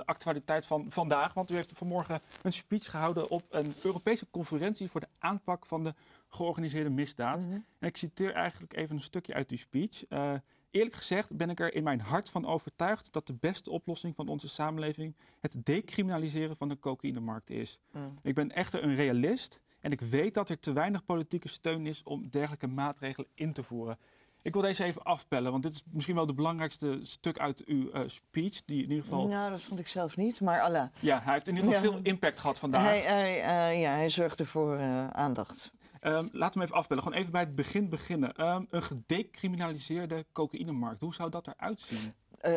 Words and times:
de 0.00 0.06
actualiteit 0.06 0.66
van 0.66 0.86
vandaag. 0.88 1.34
Want 1.34 1.50
u 1.50 1.54
heeft 1.54 1.72
vanmorgen 1.74 2.20
een 2.42 2.52
speech 2.52 2.90
gehouden 2.90 3.30
op 3.30 3.42
een 3.50 3.74
Europese 3.82 4.26
conferentie 4.30 4.90
voor 4.90 5.00
de 5.00 5.08
aanpak 5.18 5.66
van 5.66 5.84
de 5.84 5.94
georganiseerde 6.28 6.90
misdaad. 6.90 7.46
Mhm. 7.46 7.58
En 7.78 7.88
ik 7.88 7.96
citeer 7.96 8.32
eigenlijk 8.32 8.76
even 8.76 8.96
een 8.96 9.02
stukje 9.02 9.34
uit 9.34 9.48
die 9.48 9.58
speech. 9.58 10.06
Eh, 10.06 10.34
eerlijk 10.70 10.94
gezegd 10.94 11.36
ben 11.36 11.50
ik 11.50 11.60
er 11.60 11.74
in 11.74 11.82
mijn 11.82 12.00
hart 12.00 12.30
van 12.30 12.46
overtuigd 12.46 13.12
dat 13.12 13.26
de 13.26 13.36
beste 13.40 13.70
oplossing 13.70 14.14
van 14.14 14.28
onze 14.28 14.48
samenleving 14.48 15.16
het 15.40 15.64
decriminaliseren 15.64 16.56
van 16.56 16.68
de 16.68 16.78
cocaïnemarkt 16.78 17.50
is. 17.50 17.78
Mm. 17.92 18.18
Ik 18.22 18.34
ben 18.34 18.52
echter 18.52 18.82
een 18.82 18.94
realist 18.94 19.60
en 19.80 19.92
ik 19.92 20.00
weet 20.00 20.34
dat 20.34 20.48
er 20.48 20.58
te 20.58 20.72
weinig 20.72 21.04
politieke 21.04 21.48
steun 21.48 21.86
is 21.86 22.02
om 22.02 22.30
dergelijke 22.30 22.66
maatregelen 22.66 23.28
in 23.34 23.52
te 23.52 23.62
voeren. 23.62 23.98
Ik 24.42 24.52
wil 24.52 24.62
deze 24.62 24.84
even 24.84 25.02
afpellen, 25.02 25.50
want 25.50 25.62
dit 25.62 25.72
is 25.72 25.82
misschien 25.90 26.14
wel 26.14 26.26
de 26.26 26.34
belangrijkste 26.34 26.98
stuk 27.00 27.38
uit 27.38 27.64
uw 27.64 27.90
eh, 27.90 28.02
speech. 28.06 28.64
Die 28.64 28.82
in 28.82 28.88
ieder 28.90 29.04
geval. 29.04 29.26
Nou, 29.26 29.50
dat 29.50 29.62
vond 29.62 29.80
ik 29.80 29.88
zelf 29.88 30.16
niet, 30.16 30.40
maar 30.40 30.60
Allah. 30.60 30.86
Ja, 31.00 31.20
hij 31.22 31.32
heeft 31.32 31.48
in 31.48 31.56
ieder 31.56 31.72
geval 31.72 31.90
Ja. 31.90 31.96
veel 31.96 32.04
impact 32.04 32.38
gehad 32.38 32.58
vandaag. 32.58 32.82
Hij, 32.82 33.00
hij, 33.00 33.40
eh, 33.42 33.80
ja, 33.80 33.90
hij 33.90 34.10
zorgde 34.10 34.46
voor 34.46 34.76
eh, 34.76 35.08
aandacht. 35.08 35.70
Ehm, 36.00 36.14
laten 36.14 36.32
we 36.32 36.48
hem 36.52 36.62
even 36.62 36.74
afbellen. 36.74 37.02
Gewoon 37.02 37.18
even 37.18 37.32
bij 37.32 37.40
het 37.40 37.54
begin 37.54 37.88
beginnen. 37.88 38.34
Ehm, 38.34 38.64
een 38.70 38.82
gedecriminaliseerde 38.82 40.24
cocaïnemarkt. 40.32 41.00
Hoe 41.00 41.14
zou 41.14 41.30
dat 41.30 41.46
eruit 41.46 41.80
zien? 41.80 42.12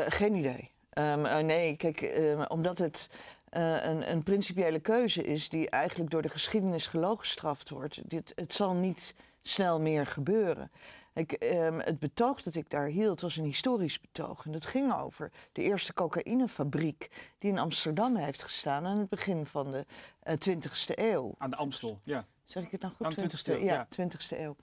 Geen 0.08 0.36
idee. 0.36 0.72
Ehm, 0.90 1.26
eh, 1.26 1.44
nee, 1.44 1.76
kijk, 1.78 2.14
omdat 2.48 2.78
het 2.78 3.10
een, 3.50 4.12
een 4.12 4.24
principiële 4.24 4.80
keuze 4.80 5.24
is 5.24 5.50
die 5.50 5.70
eigenlijk 5.70 6.12
door 6.12 6.22
de 6.22 6.30
geschiedenis 6.30 6.88
gelooggestraft 6.88 7.70
wordt. 7.70 8.10
Dit, 8.10 8.32
het 8.36 8.54
zal 8.54 8.74
niet 8.74 9.16
snel 9.42 9.80
meer 9.80 10.06
gebeuren. 10.06 10.72
Ik, 11.14 11.32
ehm, 11.32 11.80
het 11.80 12.00
betoog 12.00 12.42
dat 12.42 12.56
ik 12.56 12.70
daar 12.70 12.88
hield 12.88 13.22
was 13.22 13.38
een 13.38 13.44
historisch 13.44 14.00
betoog. 14.00 14.46
En 14.46 14.52
dat 14.52 14.66
ging 14.66 14.94
over 14.94 15.32
de 15.52 15.62
eerste 15.62 15.94
cocaïnefabriek 15.94 17.10
die 17.38 17.52
in 17.52 17.58
Amsterdam 17.58 18.16
heeft 18.16 18.44
gestaan 18.44 18.86
aan 18.86 18.98
het 18.98 19.10
begin 19.10 19.46
van 19.46 19.72
de 19.72 19.86
eh, 20.20 20.36
20e 20.38 20.94
eeuw. 20.96 21.36
Aan 21.38 21.50
de 21.50 21.56
Amstel, 21.56 22.00
ja. 22.04 22.26
Zeg 22.44 22.64
ik 22.64 22.72
het 22.72 22.82
nou 22.82 22.94
goed? 22.94 23.06
Aan 23.06 23.14
de 23.14 23.38
20e 23.38 23.54
eeuw, 23.54 23.66
ja, 23.66 23.88
ja. 23.90 24.08
20e 24.08 24.40
eeuw. 24.40 24.56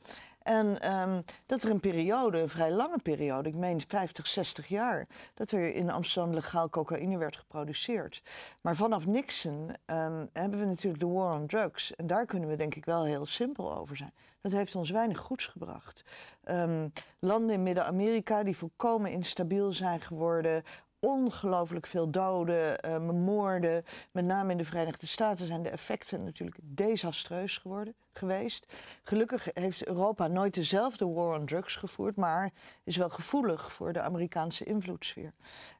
En 0.42 0.80
ehm, 0.80 1.20
dat 1.46 1.62
er 1.62 1.70
een 1.70 1.80
periode, 1.80 2.40
een 2.40 2.48
vrij 2.48 2.72
lange 2.72 2.98
periode, 3.02 3.48
ik 3.48 3.54
meen 3.54 3.80
50, 3.88 4.26
60 4.26 4.68
jaar, 4.68 5.06
dat 5.34 5.50
er 5.50 5.74
in 5.74 5.90
Amsterdam 5.90 6.34
legaal 6.34 6.68
cocaïne 6.68 7.18
werd 7.18 7.36
geproduceerd. 7.36 8.22
Maar 8.60 8.76
vanaf 8.76 9.06
Nixon 9.06 9.70
ehm, 9.84 10.26
hebben 10.32 10.58
we 10.58 10.64
natuurlijk 10.64 11.02
de 11.02 11.08
war 11.08 11.34
on 11.34 11.46
drugs. 11.46 11.96
En 11.96 12.06
daar 12.06 12.26
kunnen 12.26 12.48
we 12.48 12.56
denk 12.56 12.74
ik 12.74 12.84
wel 12.84 13.04
heel 13.04 13.26
simpel 13.26 13.76
over 13.76 13.96
zijn. 13.96 14.12
Dat 14.40 14.52
heeft 14.52 14.74
ons 14.74 14.90
weinig 14.90 15.18
goeds 15.18 15.46
gebracht. 15.46 16.04
Ehm, 16.44 16.88
landen 17.18 17.54
in 17.54 17.62
Midden-Amerika 17.62 18.42
die 18.42 18.56
volkomen 18.56 19.10
instabiel 19.10 19.72
zijn 19.72 20.00
geworden, 20.00 20.62
ongelooflijk 21.00 21.86
veel 21.86 22.10
doden, 22.10 22.80
eh, 22.80 22.98
moorden. 23.10 23.84
Met 24.12 24.24
name 24.24 24.50
in 24.50 24.56
de 24.56 24.64
Verenigde 24.64 25.06
Staten 25.06 25.46
zijn 25.46 25.62
de 25.62 25.68
effecten 25.68 26.24
natuurlijk 26.24 26.58
desastreus 26.62 27.58
geworden, 27.58 27.94
geweest. 28.12 28.72
Gelukkig 29.02 29.48
heeft 29.54 29.86
Europa 29.86 30.26
nooit 30.26 30.54
dezelfde 30.54 31.06
war 31.06 31.38
on 31.38 31.46
drugs 31.46 31.76
gevoerd, 31.76 32.16
maar 32.16 32.52
is 32.84 32.96
wel 32.96 33.10
gevoelig 33.10 33.72
voor 33.72 33.92
de 33.92 34.00
Amerikaanse 34.00 34.64
invloedssfeer. 34.64 35.32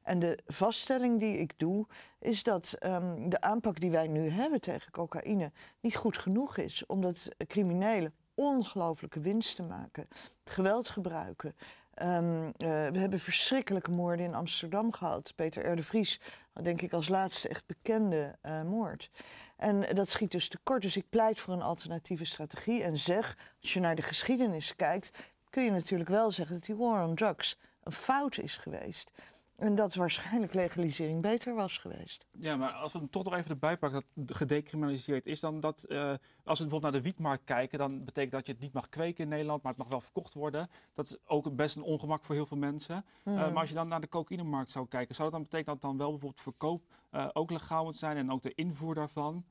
En 0.02 0.18
de 0.18 0.38
vaststelling 0.46 1.18
die 1.18 1.38
ik 1.38 1.52
doe, 1.56 1.86
is 2.18 2.42
dat 2.42 2.76
ehm, 2.78 3.28
de 3.28 3.40
aanpak 3.40 3.80
die 3.80 3.90
wij 3.90 4.06
nu 4.06 4.28
hebben 4.28 4.60
tegen 4.60 4.92
cocaïne 4.92 5.52
niet 5.80 5.96
goed 5.96 6.18
genoeg 6.18 6.56
is, 6.56 6.86
omdat 6.86 7.28
criminelen 7.46 8.14
ongelooflijke 8.34 9.20
winsten 9.20 9.66
maken, 9.66 10.08
geweld 10.44 10.88
gebruiken. 10.88 11.54
Ehm, 12.00 12.47
eh, 12.47 12.87
we 12.87 12.99
hebben 12.99 13.21
verschrikkelijke 13.21 13.90
moorden 13.90 14.25
in 14.25 14.35
Amsterdam 14.35 14.92
gehad. 14.92 15.33
Peter 15.37 15.78
R. 15.78 15.83
Vries, 15.83 16.21
denk 16.62 16.80
ik 16.83 16.92
als 16.92 17.09
laatste 17.09 17.49
echt 17.49 17.66
bekende 17.66 18.37
eh, 18.40 18.62
moord. 18.62 19.11
En 19.57 19.95
dat 19.95 20.09
schiet 20.09 20.30
dus 20.30 20.49
tekort. 20.49 20.83
Dus 20.83 20.97
ik 20.97 21.09
pleit 21.11 21.40
voor 21.40 21.54
een 21.54 21.62
alternatieve 21.62 22.25
strategie 22.25 22.83
en 22.83 22.99
zeg, 22.99 23.37
als 23.62 23.73
je 23.73 23.80
naar 23.80 23.95
de 23.95 24.02
geschiedenis 24.02 24.76
kijkt, 24.76 25.25
kun 25.50 25.64
je 25.64 25.71
natuurlijk 25.71 26.11
wel 26.11 26.30
zeggen 26.30 26.54
dat 26.54 26.64
die 26.64 26.76
war 26.76 27.07
on 27.07 27.14
drugs 27.14 27.59
een 27.83 27.92
fout 27.92 28.38
is 28.38 28.57
geweest. 28.57 29.11
En 29.60 29.74
dat 29.74 29.94
waarschijnlijk 29.94 30.54
legalisering 30.54 31.22
beter 31.22 31.54
was 31.54 31.78
geweest. 31.78 32.26
Ja, 32.38 32.56
maar 32.56 32.72
als 32.72 32.92
we 32.92 32.98
hem 32.98 33.10
toch 33.10 33.24
nog 33.24 33.34
even 33.34 33.50
erbij 33.50 33.76
pakken 33.76 34.04
dat 34.14 34.36
gedecriminaliseerd 34.36 35.26
is, 35.26 35.40
dan 35.40 35.60
dat 35.60 35.82
eh, 35.82 35.98
als 36.44 36.58
we 36.58 36.64
bijvoorbeeld 36.64 36.82
naar 36.82 36.92
de 36.92 37.00
wietmarkt 37.02 37.44
kijken, 37.44 37.78
dan 37.78 38.04
betekent 38.04 38.32
dat 38.32 38.46
je 38.46 38.52
het 38.52 38.60
niet 38.60 38.72
mag 38.72 38.88
kweken 38.88 39.24
in 39.24 39.28
Nederland, 39.30 39.62
maar 39.62 39.72
het 39.72 39.80
mag 39.80 39.90
wel 39.90 40.00
verkocht 40.00 40.34
worden. 40.34 40.70
Dat 40.94 41.06
is 41.06 41.16
ook 41.24 41.56
best 41.56 41.76
een 41.76 41.82
ongemak 41.82 42.24
voor 42.24 42.34
heel 42.34 42.46
veel 42.46 42.56
mensen. 42.56 42.96
Eh, 42.96 43.02
Hmm. 43.22 43.34
maar 43.34 43.56
als 43.56 43.68
je 43.68 43.74
dan 43.74 43.88
naar 43.88 44.00
de 44.00 44.08
cocaïnemarkt 44.08 44.70
zou 44.70 44.88
kijken, 44.88 45.14
zou 45.14 45.30
dat 45.30 45.38
dan 45.38 45.48
betekenen 45.48 45.78
dat 45.80 45.90
dan 45.90 45.98
wel 45.98 46.10
bijvoorbeeld 46.10 46.42
verkoop 46.42 46.82
eh, 47.10 47.28
ook 47.32 47.50
legaal 47.50 47.84
moet 47.84 47.96
zijn 47.96 48.16
en 48.16 48.30
ook 48.30 48.42
de 48.42 48.54
invoer 48.54 48.94
daarvan? 48.94 49.44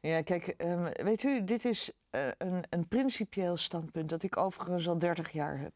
Ja, 0.00 0.22
kijk, 0.22 0.46
ehm, 0.46 1.04
weet 1.04 1.22
u, 1.22 1.44
dit 1.44 1.64
is 1.64 1.90
een, 2.38 2.64
een 2.70 2.88
principieel 2.88 3.56
standpunt 3.56 4.08
dat 4.08 4.22
ik 4.22 4.36
overigens 4.36 4.88
al 4.88 4.98
30 4.98 5.32
jaar 5.32 5.58
heb. 5.58 5.72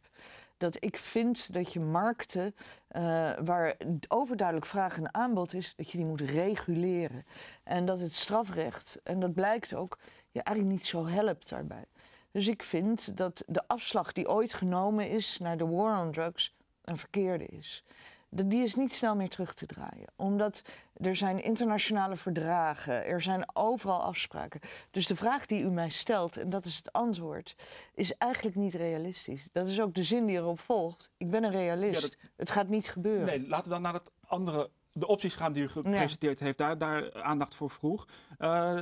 Dat 0.61 0.85
ik 0.85 0.97
vind 0.97 1.52
dat 1.52 1.73
je 1.73 1.81
markten 1.81 2.55
eh, 2.88 3.02
waar 3.45 3.75
overduidelijk 4.09 4.67
vraag 4.67 4.97
en 4.97 5.14
aanbod 5.14 5.55
is, 5.55 5.75
dat 5.76 5.90
je 5.90 5.99
die 5.99 6.07
moet 6.07 6.21
reguleren. 6.21 7.25
En 7.64 7.85
dat 7.85 8.00
het 8.00 8.12
strafrecht, 8.12 8.99
en 9.05 9.21
dat 9.21 9.35
blijkt 9.35 9.75
ook, 9.75 9.99
je 10.31 10.43
eigenlijk 10.43 10.76
niet 10.76 10.87
zo 10.87 11.07
helpt 11.07 11.49
daarbij. 11.49 11.85
Dus 12.31 12.49
ik 12.49 12.62
vind 12.62 13.17
dat 13.17 13.43
de 13.47 13.69
afslag 13.69 14.12
die 14.12 14.29
ooit 14.29 14.55
genomen 14.55 15.09
is 15.09 15.38
naar 15.38 15.57
de 15.57 15.67
war 15.67 16.00
on 16.05 16.12
drugs 16.12 16.55
een 16.85 16.97
verkeerde 16.97 17.47
is. 17.47 17.85
Die 18.33 18.63
is 18.63 18.75
niet 18.75 18.95
snel 18.95 19.17
meer 19.17 19.29
terug 19.29 19.55
te 19.55 19.67
draaien. 19.67 20.13
Omdat 20.17 20.63
er 20.97 21.17
zijn 21.17 21.43
internationale 21.43 22.17
verdragen, 22.17 23.05
er 23.07 23.23
zijn 23.23 23.57
overal 23.57 24.03
afspraken. 24.03 24.61
Dus 24.91 25.07
de 25.07 25.17
vraag 25.17 25.47
die 25.47 25.63
u 25.63 25.71
mij 25.71 25.89
stelt, 25.89 26.37
en 26.37 26.51
dat 26.51 26.65
is 26.65 26.77
het 26.77 26.93
antwoord, 26.93 27.55
is 27.95 28.17
eigenlijk 28.17 28.57
niet 28.57 28.75
realistisch. 28.75 29.49
Dat 29.53 29.69
is 29.69 29.81
ook 29.81 29.95
de 29.95 30.05
zin 30.05 30.27
die 30.27 30.37
erop 30.37 30.61
volgt. 30.61 31.11
Ik 31.17 31.31
ben 31.31 31.45
een 31.45 31.51
realist. 31.51 31.95
Ja, 31.95 32.01
dat- 32.01 32.17
Het 32.37 32.51
gaat 32.51 32.69
niet 32.69 32.89
gebeuren. 32.89 33.27
Nee, 33.27 33.49
laten 33.49 33.65
we 33.65 33.71
dan 33.71 33.83
naar 33.83 33.95
het 33.95 34.11
andere, 34.27 34.71
de 34.93 35.07
opties 35.07 35.35
gaan 35.35 35.53
die 35.53 35.63
u 35.63 35.69
gepresenteerd 35.69 36.41
heeft. 36.41 36.59
Daar, 36.59 36.78
daar 36.78 37.23
aandacht 37.23 37.54
voor 37.54 37.71
vroeg. 37.71 38.07
Eh, 38.39 38.81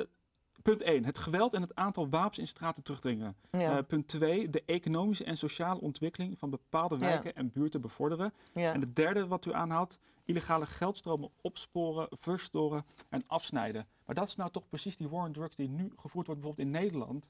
punt 0.62 0.82
1. 0.82 1.04
Het 1.04 1.18
geweld 1.18 1.54
en 1.54 1.60
het 1.62 1.74
aantal 1.74 2.08
wapens 2.08 2.38
in 2.38 2.46
straten 2.46 2.82
terugdringen. 2.82 3.36
Ja. 3.50 3.78
Eh, 3.78 3.84
punt 3.86 4.08
2. 4.08 4.50
De 4.50 4.62
economische 4.66 5.24
en 5.24 5.36
sociale 5.36 5.80
ontwikkeling 5.80 6.38
van 6.38 6.50
bepaalde 6.50 6.94
Ja. 6.98 7.00
wijken 7.00 7.34
en 7.34 7.52
buurten 7.52 7.80
bevorderen. 7.80 8.32
Ja. 8.54 8.72
En 8.72 8.80
het 8.80 8.96
derde 8.96 9.26
wat 9.26 9.46
u 9.46 9.52
aanhaalt. 9.52 9.98
Illegale 10.24 10.66
geldstromen 10.66 11.30
opsporen, 11.40 12.08
verstoren 12.10 12.84
en 13.08 13.24
afsnijden. 13.26 13.86
Maar 14.06 14.14
dat 14.14 14.28
is 14.28 14.36
nou 14.36 14.50
toch 14.50 14.68
precies 14.68 14.96
die 14.96 15.08
war 15.08 15.24
on 15.26 15.32
drugs 15.32 15.54
die 15.54 15.68
nu 15.68 15.92
gevoerd 15.96 16.26
wordt 16.26 16.40
bijvoorbeeld 16.40 16.66
in 16.66 16.70
Nederland. 16.82 17.28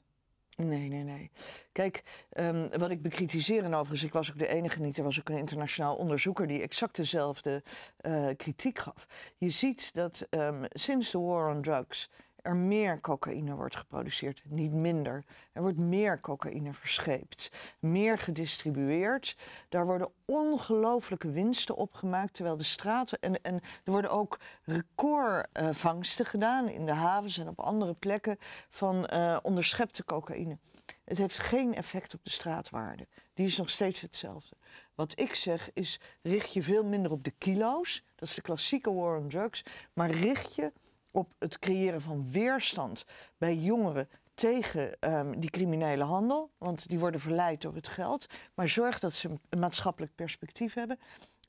Nee, 0.57 0.88
nee, 0.88 1.03
nee. 1.03 1.31
Kijk, 1.73 2.25
ehm, 2.31 2.79
wat 2.79 2.91
ik 2.91 3.03
bekritiseer, 3.03 3.64
en 3.64 3.75
overigens, 3.75 4.03
ik 4.03 4.12
was 4.12 4.31
ook 4.31 4.38
de 4.38 4.49
enige 4.49 4.81
niet, 4.81 4.99
er 4.99 5.05
was 5.05 5.19
ook 5.19 5.29
een 5.29 5.38
internationaal 5.38 5.97
onderzoeker 5.97 6.47
die 6.47 6.61
exact 6.62 6.97
dezelfde 6.97 7.62
eh, 7.97 8.29
kritiek 8.37 8.79
gaf. 8.79 9.07
Je 9.37 9.51
ziet 9.51 9.95
dat 9.95 10.27
ehm, 10.31 10.64
sinds 10.69 11.11
de 11.11 11.19
war 11.19 11.55
on 11.55 11.62
drugs 11.62 12.11
er 12.42 12.57
meer 12.57 13.01
cocaïne 13.01 13.55
wordt 13.55 13.77
geproduceerd, 13.77 14.42
niet 14.44 14.72
minder. 14.72 15.24
Er 15.53 15.62
wordt 15.62 15.79
meer 15.79 16.20
cocaïne 16.20 16.72
verscheept, 16.72 17.51
meer 17.81 18.18
gedistribueerd. 18.18 19.37
Daar 19.68 19.87
worden 19.87 20.11
ongelooflijke 20.24 21.31
winsten 21.31 21.77
opgemaakt, 21.77 22.35
terwijl 22.35 22.57
de 22.57 22.64
straten... 22.64 23.18
En, 23.20 23.42
en 23.42 23.55
er 23.55 23.92
worden 23.92 24.11
ook 24.11 24.40
recordvangsten 24.62 26.27
gedaan 26.27 26.68
in 26.68 26.87
de 26.87 26.92
havens 26.92 27.38
en 27.38 27.48
op 27.48 27.61
andere 27.61 27.94
plekken 27.94 28.37
van 28.70 29.07
eh, 29.07 29.38
onderschepte 29.42 30.05
cocaïne. 30.05 30.59
Het 31.05 31.18
heeft 31.18 31.38
geen 31.38 31.74
effect 31.74 32.14
op 32.14 32.24
de 32.24 32.31
straatwaarde. 32.31 33.07
Die 33.35 33.46
is 33.46 33.57
nog 33.57 33.70
steeds 33.70 34.01
hetzelfde. 34.01 34.57
Wat 34.94 35.20
ik 35.20 35.35
zeg 35.35 35.72
is, 35.72 36.01
richt 36.22 36.53
je 36.53 36.62
veel 36.62 36.85
minder 36.85 37.11
op 37.12 37.24
de 37.24 37.35
kilo's. 37.38 38.05
Dat 38.14 38.29
is 38.29 38.35
de 38.35 38.40
klassieke 38.40 38.92
war 38.92 39.18
on 39.18 39.29
drugs. 39.29 39.62
Maar 39.92 40.11
richt 40.11 40.55
je 40.55 40.72
op 41.11 41.35
het 41.38 41.59
creëren 41.59 42.03
van 42.03 42.31
weerstand 42.31 43.05
bij 43.38 43.57
jongeren 43.57 44.09
tegen 44.35 45.01
ehm, 45.01 45.40
die 45.40 45.51
criminele 45.51 46.05
handel. 46.05 46.51
Want 46.59 46.88
die 46.88 46.99
worden 46.99 47.21
verleid 47.21 47.61
door 47.61 47.75
het 47.75 47.88
geld. 47.88 48.27
Maar 48.55 48.68
zorg 48.68 48.99
dat 48.99 49.12
ze 49.12 49.29
een 49.49 49.59
maatschappelijk 49.59 50.14
perspectief 50.14 50.75
hebben. 50.75 50.99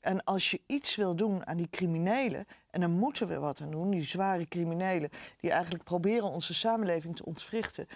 En 0.00 0.24
als 0.24 0.50
je 0.50 0.60
iets 0.66 0.96
wil 0.96 1.16
doen 1.16 1.46
aan 1.46 1.56
die 1.56 1.70
criminelen, 1.70 2.46
en 2.70 2.80
dan 2.80 2.90
moeten 2.90 3.28
we 3.28 3.38
wat 3.38 3.60
aan 3.60 3.70
doen, 3.70 3.90
die 3.90 4.02
zware 4.02 4.46
criminelen, 4.46 5.10
die 5.40 5.50
eigenlijk 5.50 5.84
proberen 5.84 6.30
onze 6.30 6.54
samenleving 6.54 7.16
te 7.16 7.24
ontwrichten. 7.24 7.86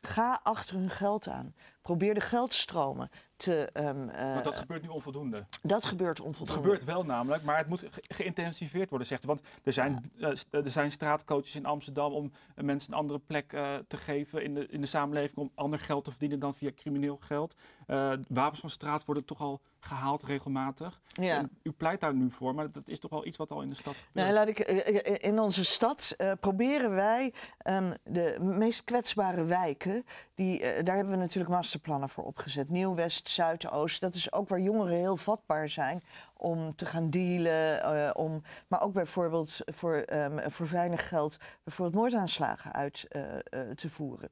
Ga 0.00 0.40
achter 0.42 0.76
hun 0.76 0.90
geld 0.90 1.28
aan. 1.28 1.54
Probeer 1.82 2.14
de 2.14 2.20
geldstromen 2.20 3.10
te... 3.44 3.70
ehm, 3.72 4.04
Maar 4.04 4.42
dat 4.42 4.52
eh, 4.52 4.58
gebeurt 4.58 4.82
nu 4.82 4.88
onvoldoende. 4.88 5.46
dat 5.62 5.84
gebeurt 5.86 6.18
Het 6.18 6.26
onvoldoende. 6.26 6.62
gebeurt 6.62 6.84
wel 6.84 7.04
namelijk, 7.04 7.42
maar 7.42 7.58
het 7.58 7.68
moet 7.68 7.80
ge- 7.90 8.04
geïntensiveerd 8.14 8.88
worden, 8.90 9.06
zegt 9.08 9.24
u. 9.24 9.26
Want 9.26 9.42
er 9.64 9.72
zijn, 9.72 10.10
eh, 10.20 10.28
er 10.50 10.68
zijn 10.70 10.90
straatcoaches 10.90 11.54
in 11.54 11.66
Amsterdam 11.66 12.12
om 12.12 12.32
eh, 12.54 12.64
mensen 12.64 12.92
een 12.92 12.98
andere 12.98 13.18
plek 13.18 13.52
eh, 13.52 13.74
te 13.88 13.96
geven 13.96 14.42
in 14.44 14.54
de, 14.54 14.66
in 14.66 14.80
de 14.80 14.86
samenleving, 14.86 15.36
om 15.38 15.50
ander 15.54 15.78
geld 15.78 16.04
te 16.04 16.10
verdienen 16.10 16.38
dan 16.38 16.54
via 16.54 16.70
crimineel 16.76 17.16
geld. 17.20 17.56
Eh, 17.86 18.12
wapens 18.28 18.60
van 18.60 18.70
straat 18.70 19.04
worden 19.04 19.24
toch 19.24 19.40
al 19.40 19.60
gehaald 19.80 20.22
regelmatig. 20.22 21.00
Ja. 21.12 21.36
En 21.38 21.50
u 21.62 21.70
pleit 21.72 22.00
daar 22.00 22.14
nu 22.14 22.30
voor, 22.30 22.54
maar 22.54 22.72
dat 22.72 22.88
is 22.88 22.98
toch 22.98 23.10
wel 23.10 23.26
iets 23.26 23.36
wat 23.36 23.52
al 23.52 23.62
in 23.62 23.68
de 23.68 23.74
stad 23.74 23.94
gebeurt. 23.94 24.14
Nou, 24.14 24.32
laat 24.32 24.48
ik, 24.48 24.58
eh, 24.58 25.06
eh, 25.06 25.16
in 25.20 25.40
onze 25.40 25.64
stad 25.64 26.14
eh, 26.16 26.32
proberen 26.40 26.90
wij 26.94 27.32
ehm, 27.58 27.94
de 28.04 28.36
meest 28.40 28.84
kwetsbare 28.84 29.44
wijken, 29.44 30.04
die, 30.34 30.60
eh, 30.62 30.84
daar 30.84 30.94
hebben 30.96 31.14
we 31.14 31.20
natuurlijk 31.20 31.54
masterplannen 31.54 32.08
voor 32.08 32.24
opgezet. 32.24 32.68
Nieuw, 32.70 32.94
West, 33.36 33.60
Zuid, 33.60 33.70
Oost. 33.72 34.00
Dat 34.00 34.14
is 34.14 34.32
ook 34.32 34.48
waar 34.48 34.60
jongeren 34.60 34.96
heel 34.96 35.16
vatbaar 35.16 35.68
zijn 35.68 36.02
om 36.44 36.74
te 36.76 36.86
gaan 36.86 37.10
dealen. 37.10 37.82
eh, 37.82 38.10
om, 38.12 38.42
maar 38.68 38.82
ook 38.82 38.92
bijvoorbeeld 38.92 39.58
voor, 39.64 39.94
ehm, 39.94 40.50
voor 40.50 40.68
weinig 40.70 41.08
geld 41.08 41.36
bijvoorbeeld 41.64 41.96
moordaanslagen 42.02 42.72
uit 42.72 43.04
eh, 43.08 43.22
eh, 43.34 43.70
te 43.74 43.90
voeren. 43.90 44.30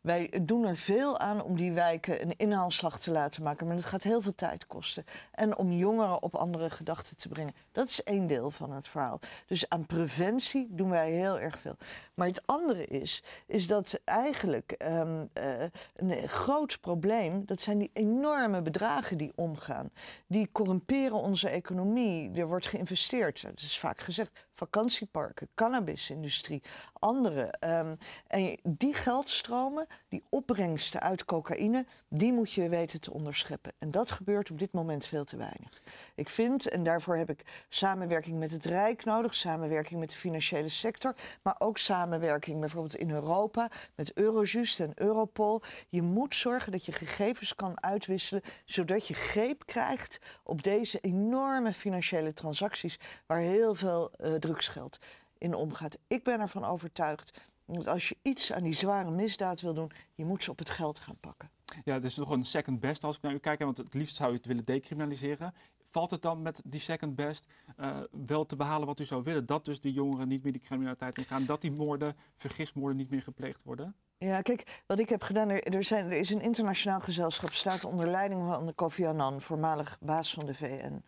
Wij 0.00 0.32
doen 0.42 0.64
er 0.64 0.76
veel 0.76 1.18
aan 1.18 1.42
om 1.42 1.56
die 1.56 1.72
wijken 1.72 2.22
een 2.22 2.36
inhaalslag 2.36 2.98
te 3.00 3.10
laten 3.10 3.42
maken. 3.42 3.66
Maar 3.66 3.76
dat 3.76 3.84
gaat 3.84 4.02
heel 4.02 4.20
veel 4.20 4.34
tijd 4.34 4.66
kosten. 4.66 5.04
En 5.32 5.56
om 5.56 5.72
jongeren 5.72 6.22
op 6.22 6.34
andere 6.34 6.70
gedachten 6.70 7.16
te 7.16 7.28
brengen. 7.28 7.54
Dat 7.72 7.88
is 7.88 8.02
één 8.02 8.26
deel 8.26 8.50
van 8.50 8.72
het 8.72 8.88
verhaal. 8.88 9.20
Dus 9.46 9.68
aan 9.68 9.86
preventie 9.86 10.68
doen 10.70 10.90
wij 10.90 11.10
heel 11.10 11.40
erg 11.40 11.58
veel. 11.58 11.76
Maar 12.14 12.26
het 12.26 12.46
andere 12.46 12.86
is, 12.86 13.22
is 13.46 13.66
dat 13.66 14.00
eigenlijk 14.04 14.72
ehm, 14.72 15.24
eh, 15.32 15.62
een 15.94 16.28
groot 16.28 16.80
probleem... 16.80 17.46
dat 17.46 17.60
zijn 17.60 17.78
die 17.78 17.90
enorme 17.92 18.62
bedragen 18.62 19.18
die 19.18 19.32
omgaan. 19.34 19.90
Die 20.26 20.48
corrumperen 20.52 21.16
onze 21.16 21.48
economie. 21.54 22.30
Er 22.34 22.46
wordt 22.46 22.66
geïnvesteerd, 22.66 23.42
dat 23.42 23.60
is 23.60 23.78
vaak 23.78 24.00
gezegd... 24.00 24.46
vakantieparken, 24.54 25.48
cannabisindustrie, 25.54 26.62
andere. 26.92 27.42
ehm, 27.42 27.94
en 28.26 28.58
die 28.62 28.94
geldstromen, 28.94 29.86
die 30.08 30.24
opbrengsten 30.28 31.00
uit 31.00 31.24
cocaïne... 31.24 31.84
die 32.08 32.32
moet 32.32 32.52
je 32.52 32.68
weten 32.68 33.00
te 33.00 33.12
onderscheppen. 33.12 33.72
En 33.78 33.90
dat 33.90 34.10
gebeurt 34.10 34.50
op 34.50 34.58
dit 34.58 34.72
moment 34.72 35.06
veel 35.06 35.24
te 35.24 35.36
weinig. 35.36 35.80
Ik 36.14 36.28
vind, 36.28 36.68
en 36.68 36.84
daarvoor 36.84 37.16
heb 37.16 37.30
ik 37.30 37.64
samenwerking 37.68 38.38
met 38.38 38.50
het 38.50 38.64
Rijk 38.64 39.04
nodig, 39.04 39.34
samenwerking 39.34 40.00
met 40.00 40.10
de 40.10 40.16
financiële 40.16 40.68
sector, 40.68 41.14
maar 41.42 41.56
ook 41.58 41.78
samenwerking 41.78 42.60
bijvoorbeeld 42.60 42.96
in 42.96 43.10
Europa 43.10 43.70
met 43.94 44.12
Eurojust 44.12 44.80
en 44.80 44.92
Europol. 44.94 45.62
Je 45.88 46.02
moet 46.02 46.34
zorgen 46.34 46.72
dat 46.72 46.84
je 46.84 46.92
gegevens 46.92 47.54
kan 47.54 47.82
uitwisselen, 47.82 48.42
zodat 48.64 49.06
je 49.06 49.14
greep 49.14 49.66
krijgt 49.66 50.18
op 50.42 50.62
deze 50.62 51.00
enorme 51.00 51.72
financiële 51.72 52.32
transacties 52.32 52.98
waar 53.26 53.40
heel 53.40 53.74
veel 53.74 54.10
eh, 54.12 54.32
drugsgeld 54.44 54.98
in 55.38 55.54
omgaat. 55.54 55.98
Ik 56.06 56.24
ben 56.24 56.40
ervan 56.40 56.64
overtuigd 56.64 57.40
dat 57.66 57.88
als 57.88 58.08
je 58.08 58.16
iets 58.22 58.52
aan 58.52 58.62
die 58.62 58.74
zware 58.74 59.10
misdaad 59.10 59.60
wil 59.60 59.74
doen, 59.74 59.90
je 60.14 60.24
moet 60.24 60.42
ze 60.42 60.50
op 60.50 60.58
het 60.58 60.70
geld 60.70 60.98
gaan 60.98 61.16
pakken. 61.20 61.50
Ja, 61.84 61.98
dus 61.98 62.16
nog 62.16 62.30
een 62.30 62.44
second 62.44 62.80
best 62.80 63.04
als 63.04 63.16
ik 63.16 63.22
naar 63.22 63.32
u 63.32 63.38
kijk, 63.38 63.58
want 63.58 63.78
het 63.78 63.94
liefst 63.94 64.16
zou 64.16 64.32
u 64.32 64.36
het 64.36 64.46
willen 64.46 64.64
decriminaliseren. 64.64 65.54
Valt 65.90 66.10
het 66.10 66.22
dan 66.22 66.42
met 66.42 66.62
die 66.64 66.80
second 66.80 67.14
best 67.14 67.46
eh, 67.76 67.96
wel 68.26 68.46
te 68.46 68.56
behalen 68.56 68.86
wat 68.86 69.00
u 69.00 69.04
zou 69.04 69.22
willen? 69.22 69.46
Dat 69.46 69.64
dus 69.64 69.80
die 69.80 69.92
jongeren 69.92 70.28
niet 70.28 70.42
meer 70.42 70.52
die 70.52 70.60
criminaliteit 70.60 71.18
ingaan, 71.18 71.46
dat 71.46 71.60
die 71.60 71.72
moorden, 71.72 72.16
vergismoorden 72.36 72.96
niet 72.96 73.10
meer 73.10 73.22
gepleegd 73.22 73.62
worden? 73.62 73.94
Ja, 74.18 74.42
kijk, 74.42 74.82
wat 74.86 74.98
ik 74.98 75.08
heb 75.08 75.22
gedaan, 75.22 75.48
er, 75.48 75.62
er, 75.62 75.84
zijn, 75.84 76.06
er 76.06 76.18
is 76.18 76.30
een 76.30 76.40
internationaal 76.40 77.00
gezelschap, 77.00 77.52
staat 77.52 77.84
onder 77.84 78.06
leiding 78.06 78.46
van 78.46 78.74
Kofi 78.74 79.04
Annan, 79.04 79.40
voormalig 79.40 79.98
baas 80.00 80.34
van 80.34 80.46
de 80.46 80.54
VN. 80.54 81.02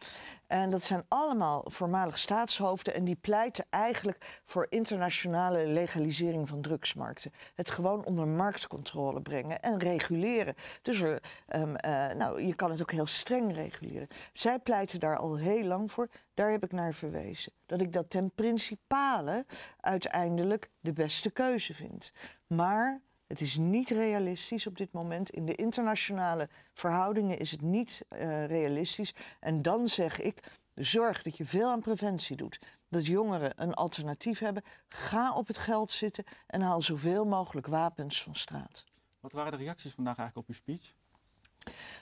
En 0.47 0.71
dat 0.71 0.83
zijn 0.83 1.05
allemaal 1.09 1.65
voormalig 1.65 2.19
staatshoofden 2.19 2.95
en 2.95 3.05
die 3.05 3.17
pleiten 3.21 3.65
eigenlijk 3.71 4.41
voor 4.45 4.67
internationale 4.69 5.67
legalisering 5.67 6.49
van 6.49 6.61
drugsmarkten. 6.61 7.33
Het 7.55 7.71
gewoon 7.71 8.05
onder 8.05 8.29
marktcontrole 8.29 9.23
brengen 9.23 9.63
en 9.63 9.79
reguleren. 9.79 10.55
Dus 10.83 11.01
er, 11.01 11.23
ehm, 11.47 11.75
eh, 11.75 12.15
nou, 12.15 12.43
je 12.43 12.55
kan 12.55 12.71
het 12.71 12.83
ook 12.83 12.93
heel 12.93 13.07
streng 13.07 13.55
reguleren. 13.55 14.09
Zij 14.33 14.59
pleiten 14.59 15.01
daar 15.01 15.17
al 15.17 15.37
heel 15.37 15.65
lang 15.65 15.91
voor. 15.91 16.09
Daar 16.35 16.51
heb 16.51 16.65
ik 16.65 16.73
naar 16.73 16.95
verwezen. 16.95 17.53
Dat 17.67 17.81
ik 17.81 17.93
dat 17.93 18.11
ten 18.11 18.31
principale 18.35 19.47
uiteindelijk 19.81 20.71
de 20.81 20.93
beste 20.93 21.31
keuze 21.31 21.75
vind. 21.75 22.13
Maar 22.47 23.01
het 23.27 23.41
is 23.41 23.57
niet 23.57 23.91
realistisch 23.91 24.67
op 24.67 24.77
dit 24.77 24.93
moment. 24.93 25.31
In 25.31 25.47
de 25.47 25.55
internationale 25.55 26.49
verhoudingen 26.73 27.39
is 27.39 27.51
het 27.51 27.61
niet 27.61 28.05
eh, 28.09 28.47
realistisch. 28.47 29.15
En 29.41 29.63
dan 29.63 29.89
zeg 29.89 30.21
ik, 30.21 30.59
zorg 30.75 31.23
dat 31.23 31.37
je 31.37 31.45
veel 31.45 31.71
aan 31.71 31.81
preventie 31.81 32.37
doet. 32.37 32.59
Dat 32.89 33.07
jongeren 33.07 33.63
een 33.63 33.75
alternatief 33.75 34.39
hebben. 34.39 34.63
Ga 34.89 35.35
op 35.35 35.47
het 35.47 35.59
geld 35.59 35.91
zitten 35.91 36.25
en 36.47 36.61
haal 36.61 36.83
zoveel 36.83 37.25
mogelijk 37.25 37.67
wapens 37.67 38.23
van 38.23 38.35
straat. 38.35 38.85
Wat 39.21 39.33
waren 39.33 39.59
de 39.59 39.65
reacties 39.65 39.93
vandaag 39.93 40.19
eigenlijk 40.19 40.49
op 40.49 40.55
uw 40.55 40.61
speech? 40.61 40.95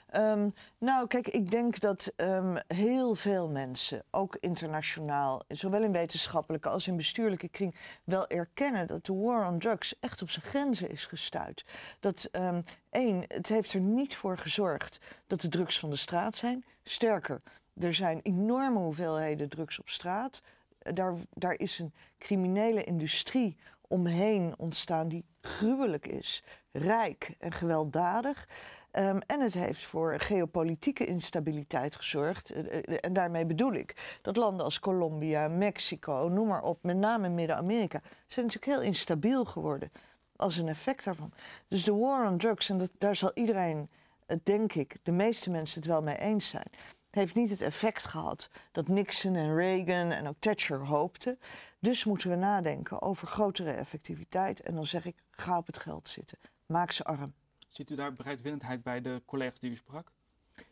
Ehm, 0.09 0.49
nou, 0.77 1.07
kijk, 1.07 1.27
ik 1.27 1.51
denk 1.51 1.79
dat 1.79 2.13
ehm, 2.15 2.57
heel 2.67 3.15
veel 3.15 3.49
mensen, 3.49 4.03
ook 4.11 4.37
internationaal, 4.39 5.41
zowel 5.47 5.83
in 5.83 5.91
wetenschappelijke 5.91 6.69
als 6.69 6.87
in 6.87 6.95
bestuurlijke 6.95 7.49
kring, 7.49 7.75
wel 8.03 8.27
erkennen 8.27 8.87
dat 8.87 9.05
de 9.05 9.13
war 9.13 9.47
on 9.47 9.59
drugs 9.59 9.99
echt 9.99 10.21
op 10.21 10.29
zijn 10.29 10.45
grenzen 10.45 10.89
is 10.89 11.05
gestuurd. 11.05 11.65
Dat 11.99 12.27
ehm, 12.31 12.61
één, 12.89 13.23
het 13.27 13.47
heeft 13.47 13.73
er 13.73 13.79
niet 13.79 14.15
voor 14.15 14.37
gezorgd 14.37 14.99
dat 15.27 15.41
de 15.41 15.49
drugs 15.49 15.79
van 15.79 15.89
de 15.89 15.95
straat 15.95 16.35
zijn. 16.35 16.65
Sterker, 16.83 17.41
er 17.79 17.93
zijn 17.93 18.19
enorme 18.23 18.79
hoeveelheden 18.79 19.49
drugs 19.49 19.79
op 19.79 19.89
straat. 19.89 20.41
Daar, 20.79 21.13
daar 21.33 21.53
is 21.53 21.79
een 21.79 21.93
criminele 22.17 22.83
industrie 22.83 23.57
omheen 23.87 24.53
ontstaan 24.57 25.07
die 25.07 25.25
gruwelijk 25.41 26.07
is, 26.07 26.43
rijk 26.71 27.35
en 27.39 27.51
gewelddadig. 27.51 28.47
Um, 28.91 29.19
en 29.19 29.41
het 29.41 29.53
heeft 29.53 29.83
voor 29.83 30.19
geopolitieke 30.19 31.05
instabiliteit 31.05 31.95
gezorgd. 31.95 32.55
Uh, 32.55 32.63
uh, 32.63 32.97
en 32.99 33.13
daarmee 33.13 33.45
bedoel 33.45 33.73
ik 33.73 34.19
dat 34.21 34.37
landen 34.37 34.65
als 34.65 34.79
Colombia, 34.79 35.47
Mexico, 35.47 36.29
noem 36.31 36.47
maar 36.47 36.63
op, 36.63 36.83
met 36.83 36.97
name 36.97 37.29
Midden-Amerika, 37.29 38.01
zijn 38.27 38.45
natuurlijk 38.45 38.77
heel 38.77 38.87
instabiel 38.87 39.45
geworden 39.45 39.91
als 40.35 40.57
een 40.57 40.67
effect 40.67 41.03
daarvan. 41.03 41.31
Dus 41.67 41.83
de 41.83 41.93
war 41.93 42.29
on 42.29 42.37
drugs, 42.37 42.69
en 42.69 42.89
daar 42.97 43.15
zal 43.15 43.31
iedereen, 43.33 43.89
uh, 44.27 44.37
denk 44.43 44.73
ik, 44.73 44.97
de 45.03 45.11
meeste 45.11 45.49
mensen 45.51 45.79
het 45.79 45.89
wel 45.89 46.01
mee 46.01 46.17
eens 46.17 46.47
zijn, 46.47 46.69
heeft 47.15 47.35
niet 47.35 47.49
het 47.49 47.61
effect 47.61 48.07
gehad 48.07 48.49
dat 48.71 48.87
Nixon 48.87 49.35
en 49.35 49.55
Reagan 49.55 50.11
en 50.11 50.27
ook 50.27 50.39
Thatcher 50.39 50.85
hoopten. 50.85 51.39
Dus 51.79 52.03
moeten 52.03 52.29
we 52.29 52.35
nadenken 52.35 53.01
over 53.01 53.27
grotere 53.27 53.71
effectiviteit. 53.71 54.61
En 54.61 54.75
dan 54.75 54.85
zeg 54.85 55.05
ik, 55.05 55.15
ga 55.31 55.57
op 55.57 55.65
het 55.65 55.77
geld 55.77 56.07
zitten. 56.07 56.37
Maak 56.65 56.91
ze 56.91 57.03
arm. 57.03 57.33
Ziet 57.67 57.91
u 57.91 57.95
daar 57.95 58.13
bereidwillendheid 58.13 58.83
bij 58.83 59.01
de 59.01 59.21
collega's 59.25 59.59
die 59.59 59.71
u 59.71 59.75
sprak? 59.75 60.11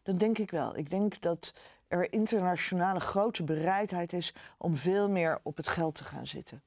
Dat 0.03 0.19
denk 0.19 0.37
ik 0.37 0.51
wel. 0.51 0.77
Ik 0.77 0.89
denk 0.89 1.21
dat 1.21 1.53
er 1.87 2.13
internationale 2.13 2.99
grote 2.99 3.43
bereidheid 3.43 4.13
is 4.13 4.33
om 4.57 4.75
veel 4.75 5.09
meer 5.09 5.39
op 5.43 5.57
het 5.57 5.67
geld 5.67 5.95
te 5.95 6.03
gaan 6.03 6.27
zitten. 6.27 6.61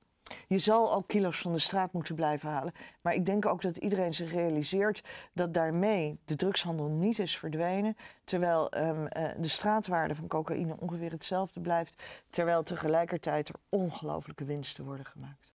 Je 0.47 0.59
zal 0.59 0.95
ook 0.95 1.09
kilo's 1.09 1.41
van 1.41 1.53
de 1.53 1.59
straat 1.59 1.93
moeten 1.93 2.15
blijven 2.15 2.49
halen. 2.49 2.73
Maar 3.01 3.15
ik 3.15 3.27
denk 3.27 3.47
ook 3.47 3.63
dat 3.63 3.77
iedereen 3.77 4.15
zich 4.15 4.33
realiseert 4.33 5.03
dat 5.33 5.55
daarmee 5.55 6.19
de 6.25 6.37
drugshandel 6.37 6.89
niet 6.89 7.19
is 7.19 7.39
verdwenen. 7.39 7.97
Terwijl 8.25 8.77
um, 8.77 9.03
uh, 9.03 9.29
de 9.39 9.49
straatwaarde 9.49 10.15
van 10.15 10.27
cocaïne 10.27 10.77
ongeveer 10.79 11.11
hetzelfde 11.11 11.61
blijft. 11.61 12.03
Terwijl 12.31 12.63
tegelijkertijd 12.63 13.49
er 13.49 13.55
ongelooflijke 13.69 14.45
winsten 14.45 14.85
worden 14.85 15.07
gemaakt. 15.07 15.56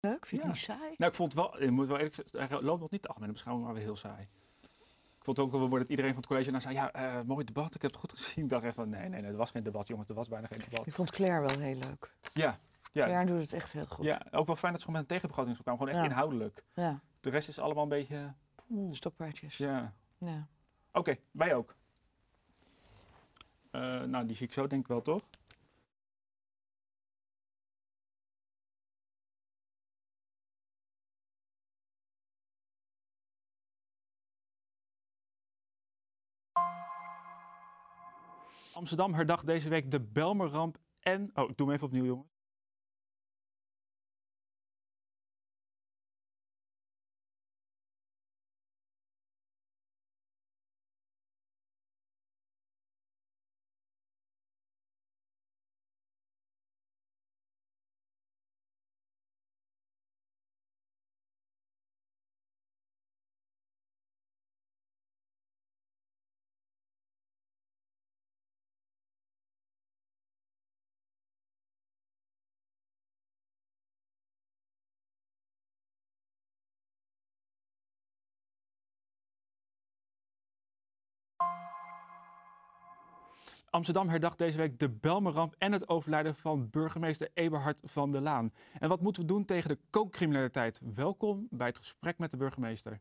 Leuk, 0.00 0.26
vind 0.26 0.40
je 0.40 0.46
Ja. 0.46 0.52
niet 0.52 0.62
saai? 0.62 0.94
Nou, 0.96 1.10
ik 1.10 1.14
vond 1.16 1.32
het 1.34 1.42
wel, 1.42 1.62
ik 1.62 1.70
moet 1.70 1.86
wel 1.86 1.96
eerlijk 1.96 2.14
zeggen, 2.14 2.48
hij 2.56 2.60
loopt 2.62 2.80
nog 2.80 2.90
niet 2.90 3.02
de 3.02 3.08
algemene 3.08 3.32
beschouwing, 3.32 3.66
maar 3.66 3.76
weer 3.76 3.84
heel 3.84 3.96
saai. 3.96 4.22
Ik 5.18 5.26
vond 5.26 5.36
het 5.36 5.46
ook 5.46 5.52
wel 5.52 5.68
mooi 5.68 5.80
dat 5.80 5.90
iedereen 5.90 6.10
van 6.10 6.20
het 6.20 6.30
college 6.30 6.50
nou 6.50 6.62
zei, 6.62 6.74
ja, 6.74 6.92
eh, 6.92 7.20
mooi 7.26 7.44
debat, 7.44 7.74
ik 7.74 7.82
heb 7.82 7.90
het 7.90 8.00
goed 8.00 8.12
gezien. 8.12 8.44
Ik 8.44 8.50
dacht 8.50 8.64
echt 8.64 8.74
van, 8.74 8.88
nee, 8.88 9.08
nee, 9.08 9.20
nee, 9.20 9.30
er 9.30 9.36
was 9.36 9.50
geen 9.50 9.62
debat, 9.62 9.88
jongens, 9.88 10.08
er 10.08 10.14
was 10.14 10.28
bijna 10.28 10.46
geen 10.46 10.60
debat. 10.70 10.86
Ik 10.86 10.94
vond 10.94 11.10
Claire 11.10 11.40
wel 11.46 11.58
heel 11.58 11.78
leuk. 11.78 12.14
Ja, 12.32 12.58
ja, 12.92 13.04
Claire 13.04 13.26
doet 13.26 13.40
het 13.40 13.52
echt 13.52 13.72
heel 13.72 13.86
goed. 13.86 14.04
ja, 14.04 14.22
ook 14.30 14.46
wel 14.46 14.56
fijn 14.56 14.72
dat 14.72 14.80
ze 14.80 14.86
gewoon 14.86 15.00
met 15.00 15.10
een 15.10 15.16
tegenbegroting 15.16 15.58
kwamen, 15.62 15.80
gewoon 15.80 15.94
echt 15.94 16.04
Ja. 16.04 16.10
inhoudelijk. 16.10 16.64
Ja, 16.74 17.00
De 17.20 17.30
rest 17.30 17.48
is 17.48 17.58
allemaal 17.58 17.82
een 17.82 17.88
beetje, 17.88 18.32
stokpaardjes. 18.92 19.56
Ja. 19.56 19.92
ja. 20.18 20.46
Oké, 20.92 21.16
wij 21.30 21.54
ook. 21.54 21.74
Eh, 23.70 23.80
nou, 24.02 24.26
die 24.26 24.36
zie 24.36 24.46
ik 24.46 24.52
zo 24.52 24.66
denk 24.66 24.82
ik 24.82 24.88
wel, 24.88 25.02
toch? 25.02 25.22
Amsterdam 38.80 39.14
herdacht 39.14 39.46
deze 39.46 39.68
week 39.68 39.90
de 39.90 40.00
Belmerramp 40.00 40.78
en... 41.00 41.30
Oh, 41.34 41.50
ik 41.50 41.56
doe 41.56 41.66
hem 41.66 41.74
even 41.74 41.86
opnieuw, 41.86 42.04
jongen. 42.04 42.29
Amsterdam 83.70 84.08
herdacht 84.08 84.38
deze 84.38 84.56
week 84.56 84.78
de 84.78 84.90
Belmerramp 84.90 85.54
en 85.58 85.72
het 85.72 85.88
overlijden 85.88 86.34
van 86.34 86.70
burgemeester 86.70 87.28
Eberhard 87.34 87.80
van 87.84 88.10
der 88.10 88.20
Laan. 88.20 88.52
En 88.78 88.88
wat 88.88 89.00
moeten 89.00 89.22
we 89.22 89.28
doen 89.28 89.44
tegen 89.44 89.68
de 89.68 89.78
kookcriminaliteit? 89.90 90.80
Welkom 90.94 91.46
bij 91.50 91.66
het 91.66 91.78
gesprek 91.78 92.18
met 92.18 92.30
de 92.30 92.36
burgemeester. 92.36 93.00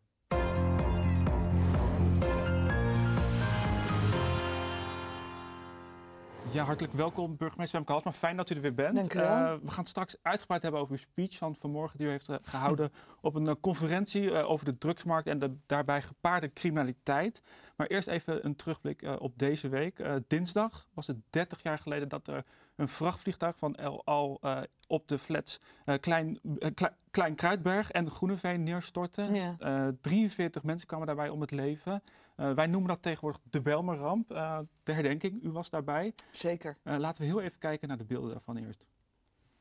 Ja, 6.52 6.64
hartelijk 6.64 6.94
welkom 6.94 7.38
burgemeester 7.38 7.78
Femke 7.78 7.92
Halsma. 7.92 8.12
Fijn 8.12 8.38
dat 8.38 8.50
u 8.50 8.56
er 8.56 8.62
weer 8.62 8.74
bent. 8.74 8.96
Dank 8.96 9.14
u 9.14 9.20
wel. 9.20 9.28
Eh, 9.28 9.54
we 9.64 9.72
gaan 9.72 9.86
straks 9.86 10.16
uitgebreid 10.22 10.62
hebben 10.62 10.82
over 10.82 10.94
uw 10.94 11.00
speech 11.00 11.38
van 11.38 11.56
vanmorgen 11.56 11.98
die 11.98 12.08
u 12.08 12.10
heeft 12.10 12.30
eh, 12.30 12.38
gehouden 12.42 12.92
op 13.22 13.36
een 13.36 13.48
eh, 13.48 13.56
conferentie 13.62 14.44
over 14.44 14.66
de 14.66 14.78
drugsmarkt 14.78 15.28
en 15.28 15.40
de 15.40 15.56
daarbij 15.66 16.02
gepaarde 16.02 16.54
criminaliteit. 16.54 17.42
Maar 17.76 17.88
eerst 17.88 18.08
even 18.08 18.46
een 18.46 18.56
terugblik 18.56 19.16
op 19.20 19.40
deze 19.40 19.70
week. 19.70 20.04
Dinsdag 20.28 20.88
was 20.94 21.08
het 21.08 21.18
30 21.30 21.64
jaar 21.64 21.78
geleden 21.78 22.10
dat 22.10 22.28
er 22.28 22.46
een 22.80 22.90
vrachtvliegtuig 22.90 23.58
van 23.58 23.76
El 23.76 24.02
Al 24.06 24.38
eh, 24.42 24.62
op 24.88 25.08
de 25.08 25.18
flats 25.18 25.60
eh, 25.86 25.96
Klein, 26.00 26.40
eh, 26.60 26.70
Kle- 26.74 26.96
Klein 27.12 27.36
Kruidberg 27.36 27.92
en 27.92 28.12
Groeneveen 28.12 28.64
neerstortte. 28.64 29.22
Ja. 29.34 29.56
Eh, 29.60 29.88
43 30.02 30.64
mensen 30.64 30.88
kwamen 30.88 31.08
daarbij 31.08 31.30
om 31.30 31.42
het 31.42 31.52
leven. 31.52 32.04
Eh, 32.36 32.52
wij 32.54 32.68
noemen 32.68 32.90
dat 32.90 33.02
tegenwoordig 33.02 33.42
de 33.50 33.62
Belmerramp. 33.62 34.32
Eh, 34.32 34.60
de 34.84 34.94
herdenking, 34.94 35.44
u 35.44 35.50
was 35.52 35.70
daarbij. 35.70 36.14
Zeker. 36.32 36.78
Laten 36.84 37.22
we 37.22 37.28
heel 37.28 37.42
even 37.42 37.60
kijken 37.60 37.88
naar 37.88 37.98
de 37.98 38.04
beelden 38.06 38.32
daarvan 38.32 38.58
eerst. 38.58 38.86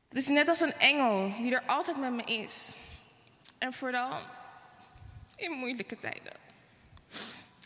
Het 0.07 0.17
is 0.17 0.27
net 0.27 0.47
als 0.47 0.59
een 0.61 0.73
engel 0.73 1.31
die 1.41 1.53
er 1.55 1.63
altijd 1.65 1.97
met 1.99 2.13
me 2.13 2.23
is. 2.23 2.73
En 3.57 3.73
vooral 3.73 4.19
in 5.35 5.51
moeilijke 5.51 5.97
tijden. 5.99 6.33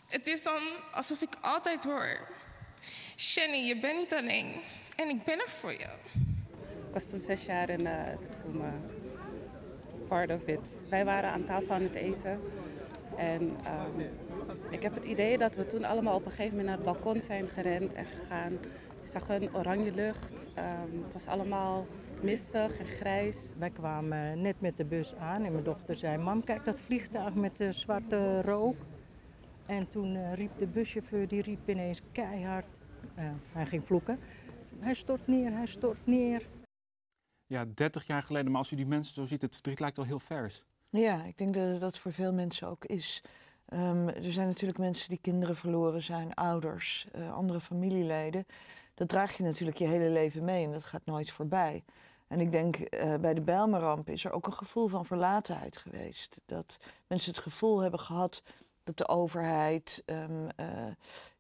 Het 0.08 0.28
is 0.28 0.44
dan 0.44 0.62
alsof 0.94 1.22
ik 1.22 1.36
altijd 1.42 1.84
hoor: 1.84 2.28
Shanny, 3.18 3.58
je 3.58 3.80
bent 3.80 3.98
niet 3.98 4.14
alleen. 4.14 4.62
En 4.96 5.10
ik 5.10 5.24
ben 5.24 5.40
er 5.40 5.50
voor 5.50 5.72
je. 5.72 5.88
Ik 6.88 6.94
was 6.94 7.10
toen 7.10 7.20
zes 7.20 7.46
jaar 7.46 7.70
en 7.70 7.86
eh, 7.86 8.14
ik 8.14 8.38
voel 8.42 8.52
me 8.52 8.70
part 10.08 10.32
of 10.32 10.46
it. 10.48 10.78
Wij 10.90 11.06
waren 11.06 11.30
aan 11.30 11.44
tafel 11.44 11.76
aan 11.76 11.82
het 11.82 11.96
eten. 11.96 12.40
En 13.18 13.58
ehm, 13.64 14.00
ik 14.70 14.82
heb 14.84 14.94
het 14.94 15.06
idee 15.06 15.38
dat 15.38 15.56
we 15.56 15.66
toen 15.66 15.84
allemaal 15.84 16.16
op 16.16 16.26
een 16.26 16.32
gegeven 16.32 16.58
moment 16.58 16.68
naar 16.68 16.76
het 16.76 16.86
balkon 16.86 17.22
zijn 17.22 17.48
gerend 17.48 17.94
en 17.94 18.06
gegaan. 18.06 18.54
Ik 19.02 19.10
zag 19.10 19.30
een 19.30 19.56
oranje 19.56 19.94
lucht. 19.94 20.50
Ehm, 20.54 21.04
het 21.04 21.14
was 21.14 21.28
allemaal 21.28 21.88
mistig 22.22 22.78
en 22.80 22.86
grijs. 22.86 23.54
Wij 23.58 23.70
kwamen 23.70 24.42
net 24.42 24.62
met 24.62 24.78
de 24.78 24.86
bus 24.86 25.16
aan 25.16 25.44
en 25.46 25.52
mijn 25.52 25.64
dochter 25.64 25.96
zei: 25.96 26.18
Mam, 26.18 26.44
kijk 26.44 26.66
dat 26.66 26.80
vliegtuig 26.80 27.34
met 27.36 27.58
de 27.58 27.72
zwarte 27.72 28.42
rook. 28.42 28.76
En 29.66 29.90
toen 29.90 30.16
eh, 30.16 30.34
riep 30.34 30.58
de 30.58 30.68
buschauffeur, 30.68 31.28
die 31.28 31.42
riep 31.42 31.70
ineens 31.70 32.02
keihard. 32.12 32.80
eh, 33.16 33.30
hij 33.52 33.66
ging 33.66 33.86
vloeken. 33.86 34.20
Hij 34.84 34.94
stort 34.94 35.28
neer, 35.28 35.52
hij 35.52 35.66
stort 35.66 36.06
neer. 36.06 36.48
Ja, 37.46 37.66
30 37.74 38.08
jaar 38.08 38.24
geleden, 38.24 38.52
maar 38.52 38.62
als 38.62 38.72
u 38.72 38.76
die 38.76 38.86
mensen 38.86 39.14
zo 39.14 39.26
ziet, 39.26 39.42
het 39.42 39.54
verdriet 39.54 39.80
lijkt 39.80 39.96
wel 39.96 40.06
heel 40.06 40.20
vers. 40.20 40.66
Ja, 40.90 41.24
ik 41.24 41.38
denk 41.38 41.54
dat 41.54 41.80
dat 41.80 41.98
voor 41.98 42.14
veel 42.14 42.34
mensen 42.34 42.68
ook 42.68 42.86
is. 42.86 43.24
Ehm, 43.66 44.08
er 44.08 44.34
zijn 44.34 44.48
natuurlijk 44.48 44.80
mensen 44.80 45.10
die 45.10 45.20
kinderen 45.22 45.56
verloren 45.56 46.02
zijn, 46.02 46.34
ouders, 46.34 47.08
eh, 47.12 47.34
andere 47.34 47.62
familieleden. 47.62 48.46
Dat 48.94 49.10
draag 49.10 49.38
je 49.38 49.44
natuurlijk 49.44 49.78
je 49.78 49.88
hele 49.88 50.10
leven 50.10 50.44
mee 50.44 50.66
en 50.66 50.72
dat 50.72 50.84
gaat 50.84 51.06
nooit 51.06 51.32
voorbij. 51.32 51.84
En 52.28 52.40
ik 52.40 52.52
denk 52.52 52.76
eh, 52.76 53.16
bij 53.16 53.34
de 53.34 53.42
Bijlmerramp 53.42 54.10
is 54.10 54.26
er 54.26 54.32
ook 54.32 54.48
een 54.48 54.54
gevoel 54.54 54.88
van 54.88 55.06
verlatenheid 55.06 55.78
geweest. 55.78 56.42
Dat 56.46 56.80
mensen 57.08 57.32
het 57.32 57.42
gevoel 57.42 57.80
hebben 57.80 58.00
gehad 58.00 58.44
dat 58.84 58.98
de 58.98 59.08
overheid, 59.08 60.04
ehm, 60.06 60.48
eh, 60.56 60.68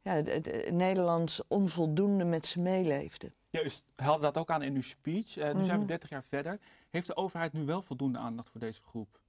ja, 0.01 0.21
de- 0.21 0.41
de- 0.41 0.69
Nederland 0.71 1.39
onvoldoende 1.47 2.23
met 2.23 2.45
ze 2.45 2.59
meeleefde. 2.59 3.31
Ja, 3.49 3.63
u 3.63 3.69
haalde 3.95 4.21
dat 4.21 4.37
ook 4.37 4.49
aan 4.49 4.61
in 4.61 4.75
uw 4.75 4.81
speech. 4.81 5.37
Eh, 5.37 5.45
nu 5.53 5.63
zijn 5.63 5.67
we 5.77 5.77
Mhm. 5.77 5.85
30 5.85 6.09
jaar 6.09 6.23
verder. 6.23 6.59
Heeft 6.89 7.07
de 7.07 7.15
overheid 7.15 7.53
nu 7.53 7.65
wel 7.65 7.81
voldoende 7.81 8.17
aandacht 8.17 8.49
voor 8.49 8.59
deze 8.59 8.81
groep? 8.83 9.19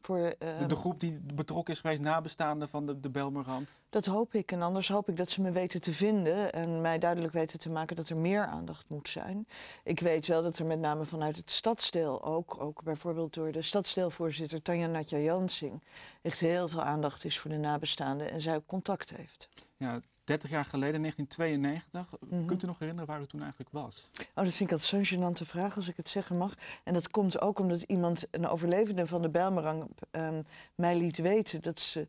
Voor, 0.00 0.16
De, 0.16 0.36
ehm, 0.38 0.68
de 0.68 0.76
groep 0.76 1.00
die 1.00 1.20
betrokken 1.34 1.74
is 1.74 1.80
geweest, 1.80 2.02
nabestaanden 2.02 2.68
van 2.68 2.86
de, 2.86 3.00
de 3.00 3.10
Belmerramp. 3.10 3.68
Dat 3.90 4.06
hoop 4.06 4.34
ik. 4.34 4.52
En 4.52 4.62
anders 4.62 4.88
hoop 4.88 5.08
ik 5.08 5.16
dat 5.16 5.30
ze 5.30 5.40
me 5.40 5.50
weten 5.50 5.80
te 5.80 5.92
vinden 5.92 6.52
en 6.52 6.80
mij 6.80 6.98
duidelijk 6.98 7.32
weten 7.32 7.58
te 7.58 7.70
maken 7.70 7.96
dat 7.96 8.08
er 8.08 8.16
meer 8.16 8.46
aandacht 8.46 8.88
moet 8.88 9.08
zijn. 9.08 9.46
Ik 9.84 10.00
weet 10.00 10.26
wel 10.26 10.42
dat 10.42 10.58
er 10.58 10.66
met 10.66 10.78
name 10.78 11.04
vanuit 11.04 11.36
het 11.36 11.50
stadsdeel 11.50 12.24
ook, 12.24 12.60
ook 12.60 12.82
bijvoorbeeld 12.82 13.34
door 13.34 13.52
de 13.52 13.62
stadsdeelvoorzitter 13.62 14.62
Tanja 14.62 14.86
Natja 14.86 15.18
Jansing, 15.18 15.82
echt 16.22 16.40
heel 16.40 16.68
veel 16.68 16.82
aandacht 16.82 17.24
is 17.24 17.38
voor 17.38 17.50
de 17.50 17.56
nabestaanden 17.56 18.30
en 18.30 18.40
zij 18.40 18.56
ook 18.56 18.66
contact 18.66 19.16
heeft. 19.16 19.48
Ja, 19.76 20.00
30 20.30 20.50
jaar 20.50 20.64
geleden, 20.64 21.00
1992. 21.00 22.30
Mhm. 22.30 22.46
Kunt 22.46 22.62
u 22.62 22.66
nog 22.66 22.78
herinneren 22.78 23.08
waar 23.08 23.20
u 23.20 23.26
toen 23.26 23.40
eigenlijk 23.40 23.70
was? 23.72 24.10
Oh, 24.12 24.44
dat 24.44 24.54
vind 24.54 24.70
ik 24.70 24.72
altijd 24.72 25.08
zo'n 25.08 25.18
gênante 25.18 25.46
vraag 25.46 25.76
als 25.76 25.88
ik 25.88 25.96
het 25.96 26.08
zeggen 26.08 26.36
mag. 26.36 26.54
En 26.84 26.94
dat 26.94 27.10
komt 27.10 27.40
ook 27.40 27.58
omdat 27.58 27.82
iemand, 27.82 28.26
een 28.30 28.46
overlevende 28.46 29.06
van 29.06 29.22
de 29.22 29.28
Bijlmerramp, 29.28 30.00
ehm, 30.10 30.42
mij 30.74 30.98
liet 30.98 31.16
weten 31.16 31.62
dat 31.62 31.80
ze 31.80 32.08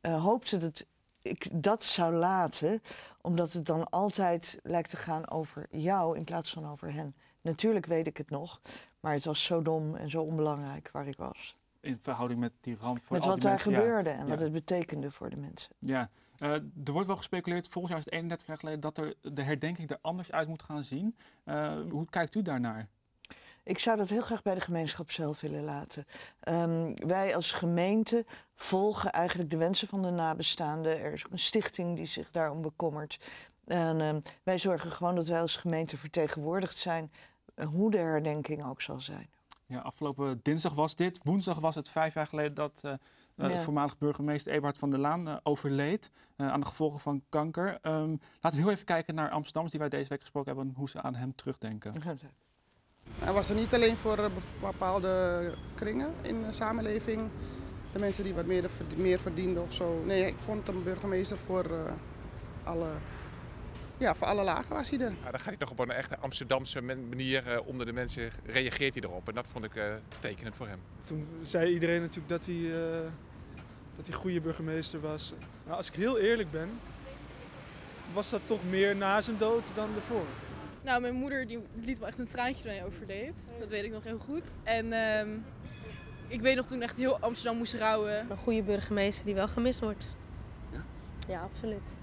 eh, 0.00 0.22
hoopte 0.22 0.58
dat 0.58 0.84
ik 1.22 1.48
dat 1.52 1.84
zou 1.84 2.14
laten, 2.14 2.82
omdat 3.20 3.52
het 3.52 3.66
dan 3.66 3.90
altijd 3.90 4.58
lijkt 4.62 4.90
te 4.90 4.96
gaan 4.96 5.30
over 5.30 5.66
jou 5.70 6.16
in 6.16 6.24
plaats 6.24 6.50
van 6.50 6.70
over 6.70 6.92
hen. 6.92 7.14
Natuurlijk 7.40 7.86
weet 7.86 8.06
ik 8.06 8.16
het 8.16 8.30
nog, 8.30 8.60
maar 9.00 9.12
het 9.12 9.24
was 9.24 9.44
zo 9.44 9.62
dom 9.62 9.94
en 9.94 10.10
zo 10.10 10.22
onbelangrijk 10.22 10.90
waar 10.92 11.06
ik 11.06 11.16
was. 11.16 11.56
In 11.80 11.98
verhouding 12.02 12.40
met 12.40 12.52
die 12.60 12.76
ramp 12.80 13.04
voor 13.04 13.16
Met 13.16 13.26
wat 13.26 13.40
daar 13.40 13.52
mensen. 13.52 13.70
Ja, 13.70 13.78
gebeurde 13.78 14.10
en 14.10 14.28
wat 14.28 14.38
ja. 14.38 14.44
het 14.44 14.52
betekende 14.52 15.10
voor 15.10 15.30
de 15.30 15.36
mensen. 15.36 15.74
Ja, 15.78 16.10
Eh, 16.42 16.52
er 16.84 16.92
wordt 16.92 17.06
wel 17.06 17.16
gespeculeerd, 17.16 17.68
volgend 17.68 17.88
jaar 17.88 17.98
is 17.98 18.04
het 18.04 18.14
31 18.14 18.46
jaar 18.46 18.58
geleden, 18.58 18.80
dat 18.80 18.98
er 18.98 19.14
de 19.20 19.42
herdenking 19.42 19.90
er 19.90 19.98
anders 20.00 20.32
uit 20.32 20.48
moet 20.48 20.62
gaan 20.62 20.84
zien. 20.84 21.16
Eh, 21.44 21.74
hoe 21.90 22.06
kijkt 22.10 22.34
u 22.34 22.42
daarnaar? 22.42 22.88
Ik 23.64 23.78
zou 23.78 23.96
dat 23.96 24.08
heel 24.08 24.22
graag 24.22 24.42
bij 24.42 24.54
de 24.54 24.60
gemeenschap 24.60 25.10
zelf 25.10 25.40
willen 25.40 25.64
laten. 25.64 26.06
Ehm, 26.40 26.94
wij 27.06 27.34
als 27.34 27.52
gemeente 27.52 28.24
volgen 28.54 29.12
eigenlijk 29.12 29.50
de 29.50 29.56
wensen 29.56 29.88
van 29.88 30.02
de 30.02 30.10
nabestaanden. 30.10 31.00
Er 31.00 31.12
is 31.12 31.24
een 31.30 31.38
stichting 31.38 31.96
die 31.96 32.06
zich 32.06 32.30
daarom 32.30 32.62
bekommert. 32.62 33.30
En 33.64 34.00
ehm, 34.00 34.20
wij 34.42 34.58
zorgen 34.58 34.90
gewoon 34.90 35.14
dat 35.14 35.26
wij 35.26 35.40
als 35.40 35.56
gemeente 35.56 35.96
vertegenwoordigd 35.96 36.76
zijn, 36.76 37.12
eh, 37.54 37.66
hoe 37.66 37.90
de 37.90 37.98
herdenking 37.98 38.64
ook 38.64 38.80
zal 38.80 39.00
zijn. 39.00 39.30
Ja, 39.66 39.80
afgelopen 39.80 40.40
dinsdag 40.42 40.74
was 40.74 40.96
dit. 40.96 41.20
Woensdag 41.22 41.58
was 41.58 41.74
het 41.74 41.88
vijf 41.88 42.14
jaar 42.14 42.26
geleden 42.26 42.54
dat 42.54 42.82
eh, 43.36 43.50
Ja. 43.50 43.62
voormalig 43.62 43.98
burgemeester 43.98 44.52
Eberhard 44.52 44.78
van 44.78 44.90
der 44.90 44.98
Laan 44.98 45.28
eh, 45.28 45.36
overleed 45.42 46.10
eh, 46.36 46.48
aan 46.52 46.60
de 46.60 46.66
gevolgen 46.66 47.00
van 47.00 47.22
kanker. 47.28 47.78
Ehm, 47.82 48.16
laten 48.40 48.58
we 48.58 48.64
heel 48.64 48.70
even 48.70 48.84
kijken 48.84 49.14
naar 49.14 49.30
Amsterdammers 49.30 49.72
die 49.72 49.80
wij 49.80 49.90
deze 49.98 50.08
week 50.08 50.20
gesproken 50.20 50.48
hebben 50.52 50.70
en 50.72 50.78
hoe 50.78 50.88
ze 50.88 51.02
aan 51.02 51.14
hem 51.14 51.34
terugdenken. 51.34 51.92
Hij 53.18 53.32
was 53.32 53.48
er 53.48 53.54
niet 53.54 53.74
alleen 53.74 53.96
voor 53.96 54.30
bepaalde 54.60 55.54
kringen 55.74 56.12
in 56.22 56.42
de 56.42 56.52
samenleving. 56.52 57.30
De 57.92 57.98
mensen 57.98 58.24
die 58.24 58.34
wat 58.34 58.46
meer, 58.46 58.70
meer 58.96 59.20
verdienden 59.20 59.62
of 59.62 59.72
zo. 59.72 60.02
Nee, 60.04 60.26
ik 60.26 60.36
vond 60.44 60.66
hem 60.66 60.82
burgemeester 60.82 61.36
voor, 61.46 61.64
eh, 61.64 61.92
alle, 62.64 62.88
ja, 64.02 64.14
voor 64.14 64.26
alle 64.26 64.42
lagen 64.42 64.74
was 64.74 64.90
hij 64.90 64.98
er. 64.98 65.10
Ja, 65.24 65.30
dan 65.30 65.40
gaat 65.40 65.44
hij 65.44 65.56
toch 65.56 65.70
op 65.70 65.78
een 65.78 65.90
echte 65.90 66.18
Amsterdamse 66.18 66.80
manier 66.80 67.52
eh, 67.52 67.66
onder 67.66 67.86
de 67.86 67.92
mensen 67.92 68.30
reageert 68.44 68.94
hij 68.94 69.02
erop. 69.02 69.28
En 69.28 69.34
dat 69.34 69.46
vond 69.52 69.64
ik 69.64 69.74
eh, 69.74 69.94
tekenend 70.18 70.54
voor 70.54 70.66
hem. 70.66 70.78
Toen 71.04 71.26
zei 71.42 71.72
iedereen 71.72 72.00
natuurlijk 72.00 72.28
dat 72.28 72.46
hij, 72.46 72.72
eh 72.72 73.10
dat 73.96 74.06
hij 74.06 74.16
goede 74.16 74.40
burgemeester 74.40 75.00
was. 75.00 75.32
Nou, 75.64 75.76
als 75.76 75.88
ik 75.88 75.94
heel 75.94 76.18
eerlijk 76.18 76.50
ben, 76.50 76.70
was 78.12 78.30
dat 78.30 78.40
toch 78.44 78.60
meer 78.70 78.96
na 78.96 79.20
zijn 79.20 79.38
dood 79.38 79.70
dan 79.74 79.88
ervoor. 79.94 80.26
Nou, 80.82 81.00
mijn 81.00 81.14
moeder 81.14 81.46
die 81.46 81.58
liet 81.74 81.98
wel 81.98 82.08
echt 82.08 82.18
een 82.18 82.26
traantje 82.26 82.62
toen 82.62 82.72
hij 82.72 82.84
overleed. 82.84 83.52
Dat 83.58 83.70
weet 83.70 83.84
ik 83.84 83.92
nog 83.92 84.04
heel 84.04 84.18
goed. 84.18 84.56
En 84.62 84.92
ehm, 84.92 85.38
ik 86.28 86.40
weet 86.40 86.56
nog 86.56 86.66
toen 86.66 86.82
echt 86.82 86.96
heel 86.96 87.18
Amsterdam 87.18 87.56
moest 87.56 87.74
rouwen. 87.74 88.30
Een 88.30 88.36
goede 88.36 88.62
burgemeester 88.62 89.24
die 89.24 89.34
wel 89.34 89.48
gemist 89.48 89.80
wordt. 89.80 90.08
Ja? 90.70 90.84
Ja, 91.28 91.40
absoluut. 91.40 91.94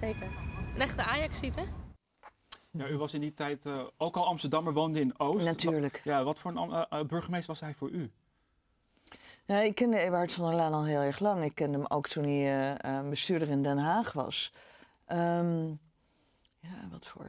Zeker. 0.00 0.51
Een 0.74 0.80
echte 0.80 1.02
ajax 1.04 1.38
ziet 1.38 1.54
hè? 1.54 1.64
Ja, 2.70 2.88
u 2.88 2.96
was 2.98 3.14
in 3.14 3.20
die 3.20 3.34
tijd 3.34 3.66
eh, 3.66 3.84
ook 3.96 4.16
al 4.16 4.26
Amsterdammer, 4.26 4.72
woonde 4.72 5.00
in 5.00 5.18
Oost. 5.18 5.44
Natuurlijk. 5.44 6.00
Wa- 6.04 6.12
Ja, 6.12 6.24
wat 6.24 6.38
voor 6.38 6.50
een 6.56 6.72
eh, 6.72 6.82
eh, 7.00 7.06
burgemeester 7.06 7.50
was 7.50 7.60
hij 7.60 7.74
voor 7.74 7.90
u? 7.90 8.10
Ja, 9.44 9.58
ik 9.60 9.74
kende 9.74 9.98
Eberhard 9.98 10.32
van 10.32 10.46
der 10.48 10.54
Laan 10.54 10.72
al 10.74 10.84
heel 10.84 11.00
erg 11.00 11.18
lang. 11.18 11.44
Ik 11.44 11.54
kende 11.54 11.78
hem 11.78 11.86
ook 11.86 12.08
toen 12.08 12.24
hij 12.24 12.76
bestuurder 13.08 13.48
in 13.48 13.62
Den 13.62 13.78
Haag 13.78 14.12
was. 14.12 14.52
Ehm, 15.04 15.68
ja, 16.58 16.88
wat 16.90 17.06
voor... 17.06 17.26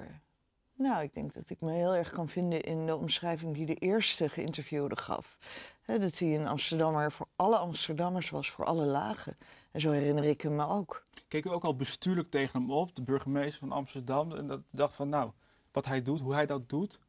Nou, 0.74 1.04
ik 1.04 1.14
denk 1.14 1.34
dat 1.34 1.50
ik 1.50 1.62
me 1.62 1.72
heel 1.72 1.96
erg 1.96 2.10
kan 2.12 2.28
vinden 2.30 2.62
in 2.62 2.86
de 2.86 2.96
omschrijving 2.96 3.54
die 3.56 3.66
de 3.66 3.76
eerste 3.76 4.30
geïnterviewde 4.30 4.96
gaf. 4.98 5.38
Dat 5.86 6.20
hij 6.20 6.40
een 6.40 6.48
Amsterdammer 6.48 7.12
voor 7.12 7.28
alle 7.36 7.58
Amsterdammers 7.58 8.30
was, 8.30 8.50
voor 8.50 8.66
alle 8.66 8.86
lagen. 8.86 9.38
En 9.72 9.82
zo 9.82 9.92
herinner 9.92 10.24
ik 10.24 10.42
hem 10.42 10.56
me 10.56 10.68
ook. 10.68 11.06
Keek 11.28 11.46
u 11.46 11.50
ook 11.50 11.64
al 11.64 11.76
bestuurlijk 11.76 12.30
tegen 12.30 12.62
hem 12.62 12.72
op, 12.72 12.96
de 12.96 13.04
burgemeester 13.04 13.60
van 13.60 13.78
Amsterdam? 13.78 14.36
En 14.36 14.48
dat 14.48 14.62
dacht 14.70 14.96
van, 14.96 15.10
nou, 15.10 15.32
wat 15.72 15.86
hij 15.86 16.02
doet, 16.02 16.20
hoe 16.20 16.34
hij 16.34 16.46
dat 16.46 16.70
doet? 16.70 17.00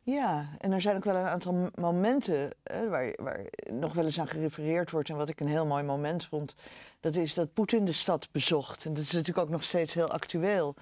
Ja, 0.00 0.48
en 0.58 0.72
er 0.72 0.80
zijn 0.80 0.96
ook 0.96 1.04
wel 1.04 1.16
een 1.16 1.26
aantal 1.26 1.70
momenten 1.74 2.52
waar, 2.88 3.12
waar 3.16 3.46
nog 3.70 3.92
wel 3.92 4.04
eens 4.04 4.20
aan 4.20 4.28
gerefereerd 4.28 4.90
wordt. 4.90 5.08
En 5.08 5.16
wat 5.16 5.28
ik 5.28 5.40
een 5.40 5.46
heel 5.46 5.66
mooi 5.66 5.82
moment 5.82 6.24
vond, 6.24 6.54
dat 7.00 7.16
is 7.16 7.34
dat 7.34 7.52
Poetin 7.52 7.84
de 7.84 7.92
stad 7.92 8.28
bezocht. 8.32 8.84
En 8.84 8.94
dat 8.94 9.02
is 9.02 9.12
natuurlijk 9.12 9.46
ook 9.46 9.52
nog 9.52 9.62
steeds 9.62 9.94
heel 9.94 10.10
actueel. 10.10 10.74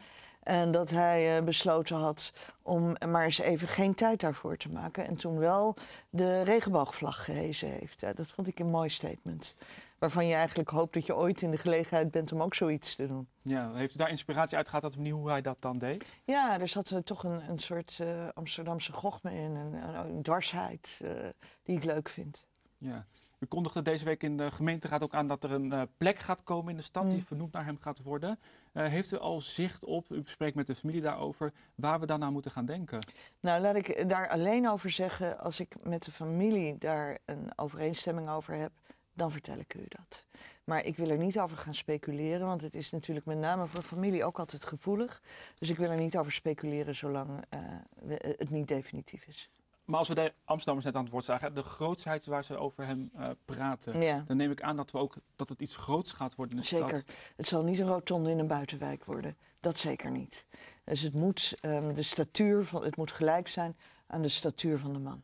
En 0.43 0.73
dat 0.73 0.91
hij 0.91 1.37
eh, 1.37 1.45
besloten 1.45 1.97
had 1.97 2.33
om 2.63 2.97
maar 3.09 3.25
eens 3.25 3.39
even 3.39 3.69
geen 3.69 3.95
tijd 3.95 4.21
daarvoor 4.21 4.57
te 4.57 4.69
maken. 4.69 5.07
En 5.07 5.17
toen 5.17 5.39
wel 5.39 5.77
de 6.11 6.43
regenboogvlag 6.43 7.25
gehezen 7.25 7.69
heeft. 7.71 8.01
Ja, 8.01 8.13
dat 8.13 8.27
vond 8.27 8.47
ik 8.49 8.59
een 8.59 8.71
mooi 8.71 8.89
statement. 8.89 9.55
Waarvan 9.99 10.27
je 10.27 10.35
eigenlijk 10.35 10.69
hoopt 10.69 10.95
dat 10.95 11.07
je 11.07 11.17
ooit 11.17 11.43
in 11.43 11.51
de 11.51 11.57
gelegenheid 11.57 12.11
bent 12.11 12.33
om 12.33 12.43
ook 12.43 12.55
zoiets 12.55 12.95
te 12.95 13.07
doen. 13.07 13.29
Ja, 13.43 13.73
heeft 13.73 13.95
u 13.95 13.99
daar 13.99 14.11
inspiratie 14.11 14.57
uit 14.57 14.69
gehad, 14.69 14.83
dat 14.83 15.09
hoe 15.11 15.31
hij 15.31 15.41
dat 15.41 15.61
dan 15.61 15.79
deed? 15.79 16.15
Ja, 16.25 16.61
er 16.61 16.69
zat 16.69 16.91
eh, 16.91 16.99
toch 16.99 17.25
een, 17.25 17.49
een 17.49 17.59
soort 17.59 17.99
eh, 18.01 18.29
Amsterdamse 18.35 18.93
gochme 18.93 19.35
in. 19.35 19.55
Een, 19.55 19.73
een, 19.75 19.95
een 19.95 20.23
dwarsheid 20.23 21.01
die 21.63 21.77
ik 21.77 21.85
leuk 21.85 22.09
vind. 22.09 22.47
Ja. 22.79 23.07
U 23.43 23.47
kondigde 23.47 23.83
deze 23.83 24.05
week 24.05 24.23
in 24.23 24.37
de 24.37 24.51
gemeenteraad 24.51 25.03
ook 25.03 25.15
aan 25.15 25.27
dat 25.27 25.45
er 25.45 25.53
een 25.53 25.73
eh, 25.73 25.83
plek 25.97 26.19
gaat 26.19 26.43
komen 26.45 26.71
in 26.71 26.77
de 26.77 26.83
stad 26.83 27.11
die 27.11 27.19
Mm. 27.19 27.25
vernoemd 27.27 27.53
naar 27.53 27.65
hem 27.65 27.79
gaat 27.81 28.03
worden. 28.03 28.39
Eh, 28.73 28.87
heeft 28.87 29.13
u 29.13 29.19
al 29.19 29.41
zicht 29.41 29.85
op, 29.85 30.11
u 30.11 30.23
spreekt 30.25 30.55
met 30.55 30.67
de 30.67 30.75
familie 30.75 31.01
daarover, 31.01 31.53
waar 31.75 32.01
we 32.01 32.07
dan 32.07 32.23
aan 32.23 32.33
moeten 32.33 32.51
gaan 32.51 32.65
denken? 32.67 32.99
Nou, 33.41 33.61
laat 33.61 33.75
ik 33.77 34.09
daar 34.09 34.29
alleen 34.29 34.69
over 34.69 34.91
zeggen. 34.91 35.39
Als 35.39 35.61
ik 35.61 35.75
met 35.83 36.03
de 36.05 36.13
familie 36.13 36.79
daar 36.79 37.19
een 37.25 37.53
overeenstemming 37.57 38.29
over 38.29 38.55
heb, 38.55 38.73
dan 39.15 39.33
vertel 39.33 39.59
ik 39.59 39.75
u 39.75 39.85
dat. 39.89 40.27
Maar 40.65 40.85
ik 40.85 40.97
wil 40.97 41.11
er 41.11 41.19
niet 41.19 41.39
over 41.39 41.57
gaan 41.57 41.75
speculeren, 41.75 42.47
want 42.47 42.61
het 42.63 42.75
is 42.75 42.91
natuurlijk 42.91 43.27
met 43.27 43.39
name 43.39 43.67
voor 43.67 43.83
familie 43.83 44.25
ook 44.25 44.39
altijd 44.39 44.65
gevoelig. 44.65 45.23
Dus 45.55 45.71
ik 45.71 45.77
wil 45.77 45.91
er 45.91 45.97
niet 45.97 46.17
over 46.19 46.33
speculeren 46.33 46.95
zolang 46.95 47.45
eh, 47.49 47.59
het 48.21 48.51
niet 48.51 48.69
definitief 48.69 49.27
is. 49.27 49.51
Maar 49.93 50.01
als 50.01 50.11
we 50.11 50.15
de 50.15 50.33
Amsterdammers 50.45 50.87
net 50.87 50.97
aan 50.97 51.03
het 51.03 51.13
woord 51.13 51.25
zagen, 51.25 51.55
de 51.55 51.63
grootsheid 51.63 52.27
waar 52.27 52.45
ze 52.45 52.57
over 52.57 52.87
hem 52.87 53.11
eh, 53.15 53.29
praten, 53.45 54.01
Ja, 54.01 54.25
dan 54.27 54.37
neem 54.37 54.51
ik 54.51 54.63
aan 54.63 54.77
dat, 54.77 54.91
we 54.91 54.99
ook, 54.99 55.15
dat 55.37 55.49
het 55.49 55.61
iets 55.61 55.77
groots 55.77 56.13
gaat 56.13 56.35
worden 56.35 56.55
in 56.57 56.61
de 56.63 56.67
zeker. 56.69 56.89
stad. 56.89 57.03
Het 57.37 57.47
zal 57.47 57.63
niet 57.63 57.79
een 57.79 57.87
rotonde 57.87 58.31
in 58.31 58.39
een 58.39 58.47
buitenwijk 58.47 59.05
worden. 59.05 59.37
Dat 59.61 59.79
zeker 59.79 60.11
niet. 60.11 60.45
Dus 60.85 61.01
het 61.01 61.15
moet, 61.15 61.55
ehm, 61.61 61.95
de 61.95 62.03
statuur 62.03 62.65
van, 62.65 62.85
het 62.85 62.97
moet 62.97 63.13
gelijk 63.13 63.49
zijn 63.49 63.77
aan 64.07 64.23
de 64.23 64.29
statuur 64.29 64.79
van 64.79 64.93
de 64.93 64.99
man. 64.99 65.23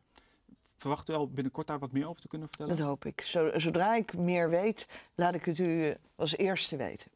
Verwacht 0.77 1.09
u 1.11 1.13
al 1.13 1.29
binnenkort 1.29 1.67
daar 1.67 1.79
wat 1.79 1.93
meer 1.93 2.09
over 2.09 2.21
te 2.21 2.29
kunnen 2.29 2.49
vertellen? 2.49 2.77
Dat 2.77 2.87
hoop 2.87 3.05
ik. 3.05 3.21
Zo- 3.21 3.59
Zodra 3.59 3.95
ik 3.95 4.17
meer 4.17 4.51
weet, 4.51 4.87
laat 5.15 5.35
ik 5.35 5.45
het 5.45 5.59
u 5.59 5.85
eh, 5.89 5.95
als 6.17 6.37
eerste 6.37 6.77
weten. 6.77 7.11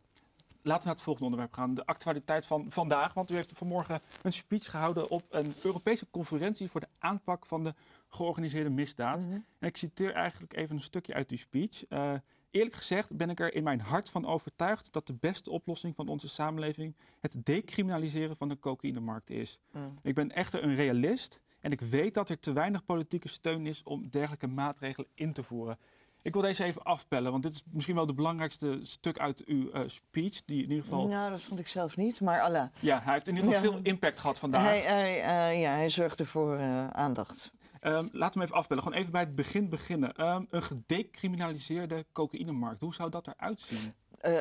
Laten 0.62 0.80
we 0.80 0.86
naar 0.86 0.94
het 0.94 1.04
volgende 1.04 1.28
onderwerp 1.28 1.54
gaan. 1.54 1.74
De 1.74 1.86
actualiteit 1.86 2.46
van 2.46 2.66
vandaag. 2.68 3.14
Want 3.14 3.30
u 3.30 3.34
heeft 3.34 3.52
vanmorgen 3.54 4.00
een 4.22 4.32
speech 4.32 4.70
gehouden 4.70 5.10
op 5.10 5.22
een 5.30 5.54
Europese 5.62 6.06
conferentie 6.10 6.70
voor 6.70 6.80
de 6.80 6.88
aanpak 6.98 7.46
van 7.46 7.64
de 7.64 7.74
georganiseerde 8.08 8.70
misdaad. 8.70 9.26
Mhm. 9.26 9.32
En 9.58 9.68
ik 9.68 9.76
citeer 9.76 10.12
eigenlijk 10.12 10.56
even 10.56 10.76
een 10.76 10.82
stukje 10.82 11.14
uit 11.14 11.28
die 11.28 11.38
speech. 11.38 11.86
Eh, 11.86 12.12
eerlijk 12.50 12.74
gezegd 12.74 13.16
ben 13.16 13.30
ik 13.30 13.40
er 13.40 13.54
in 13.54 13.62
mijn 13.62 13.80
hart 13.80 14.10
van 14.10 14.26
overtuigd 14.26 14.92
dat 14.92 15.06
de 15.06 15.14
beste 15.20 15.50
oplossing 15.50 15.94
van 15.94 16.08
onze 16.08 16.28
samenleving 16.28 16.96
het 17.20 17.44
decriminaliseren 17.44 18.36
van 18.36 18.48
de 18.48 18.58
cocaïnemarkt 18.58 19.30
is. 19.30 19.58
Mm. 19.72 19.98
Ik 20.02 20.14
ben 20.14 20.30
echter 20.30 20.62
een 20.62 20.74
realist 20.74 21.40
en 21.60 21.72
ik 21.72 21.80
weet 21.80 22.14
dat 22.14 22.28
er 22.28 22.38
te 22.38 22.52
weinig 22.52 22.84
politieke 22.84 23.28
steun 23.28 23.66
is 23.66 23.82
om 23.82 24.10
dergelijke 24.10 24.46
maatregelen 24.46 25.08
in 25.14 25.32
te 25.32 25.42
voeren. 25.42 25.78
Ik 26.22 26.32
wil 26.32 26.42
deze 26.42 26.64
even 26.64 26.82
afpellen, 26.82 27.30
want 27.30 27.42
dit 27.42 27.52
is 27.52 27.62
misschien 27.70 27.94
wel 27.94 28.06
de 28.06 28.14
belangrijkste 28.14 28.78
stuk 28.80 29.18
uit 29.18 29.44
uw 29.44 29.70
eh, 29.70 29.80
speech. 29.86 30.44
Die 30.44 30.62
in 30.62 30.68
ieder 30.70 30.84
geval. 30.84 31.06
Nou, 31.06 31.30
dat 31.30 31.42
vond 31.42 31.60
ik 31.60 31.68
zelf 31.68 31.96
niet, 31.96 32.20
maar 32.20 32.40
Allah. 32.40 32.66
Ja, 32.80 33.00
hij 33.02 33.12
heeft 33.12 33.28
in 33.28 33.36
ieder 33.36 33.52
geval 33.52 33.64
Ja. 33.70 33.72
veel 33.76 33.80
impact 33.82 34.18
gehad 34.18 34.38
vandaag. 34.38 34.62
Hij, 34.62 34.80
hij, 34.80 35.20
eh, 35.22 35.60
ja, 35.60 35.70
hij 35.74 35.90
zorgde 35.90 36.26
voor 36.26 36.56
eh, 36.56 36.86
aandacht. 36.88 37.50
Ehm, 37.80 37.94
laten 37.94 38.12
we 38.12 38.22
hem 38.38 38.42
even 38.42 38.54
afbellen. 38.54 38.82
Gewoon 38.82 38.98
even 38.98 39.12
bij 39.12 39.20
het 39.20 39.34
begin 39.34 39.68
beginnen. 39.68 40.14
Ehm, 40.14 40.44
een 40.50 40.62
gedecriminaliseerde 40.62 42.04
cocaïnemarkt. 42.12 42.80
Hoe 42.80 42.94
zou 42.94 43.10
dat 43.10 43.26
eruit 43.28 43.60
zien? 43.60 43.92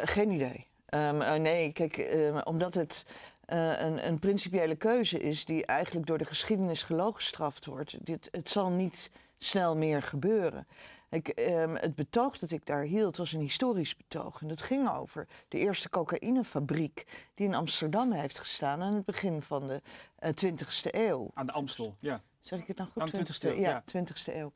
Geen 0.04 0.32
idee. 0.32 0.68
Ehm, 0.86 1.22
eh, 1.22 1.40
nee, 1.40 1.72
kijk, 1.72 2.10
omdat 2.44 2.74
het 2.74 3.06
een, 3.46 4.08
een 4.08 4.20
principiële 4.20 4.76
keuze 4.76 5.20
is 5.20 5.46
die 5.46 5.66
eigenlijk 5.66 6.06
door 6.08 6.18
de 6.18 6.26
geschiedenis 6.26 6.84
gelooggestraft 6.84 7.66
wordt. 7.66 8.06
Dit, 8.06 8.28
het 8.32 8.50
zal 8.50 8.70
niet 8.70 9.12
snel 9.38 9.78
meer 9.78 10.02
gebeuren. 10.02 10.68
Ik, 11.12 11.28
ehm, 11.28 11.76
het 11.76 11.96
betoog 11.96 12.38
dat 12.38 12.52
ik 12.52 12.66
daar 12.66 12.84
hield 12.84 13.18
was 13.18 13.34
een 13.34 13.40
historisch 13.40 13.96
betoog. 13.96 14.42
En 14.42 14.48
dat 14.48 14.62
ging 14.62 14.90
over 14.90 15.28
de 15.48 15.58
eerste 15.58 15.90
cocaïnefabriek 15.90 17.06
die 17.34 17.48
in 17.48 17.54
Amsterdam 17.54 18.12
heeft 18.12 18.40
gestaan 18.40 18.82
aan 18.82 18.94
het 18.94 19.06
begin 19.06 19.42
van 19.42 19.68
de 19.68 19.82
eh, 20.16 20.32
20e 20.34 20.90
eeuw. 20.92 21.32
Aan 21.34 21.46
de 21.46 21.52
Amstel, 21.52 21.96
ja. 22.00 22.22
Zeg 22.40 22.60
ik 22.60 22.68
het 22.68 22.78
nou 22.78 22.90
goed? 22.90 23.02
Aan 23.02 23.24
de 23.24 23.34
20e 23.34 23.50
eeuw, 23.50 23.62
ja, 23.62 23.84
ja. 23.86 24.04
20e 24.04 24.36
eeuw. 24.36 24.52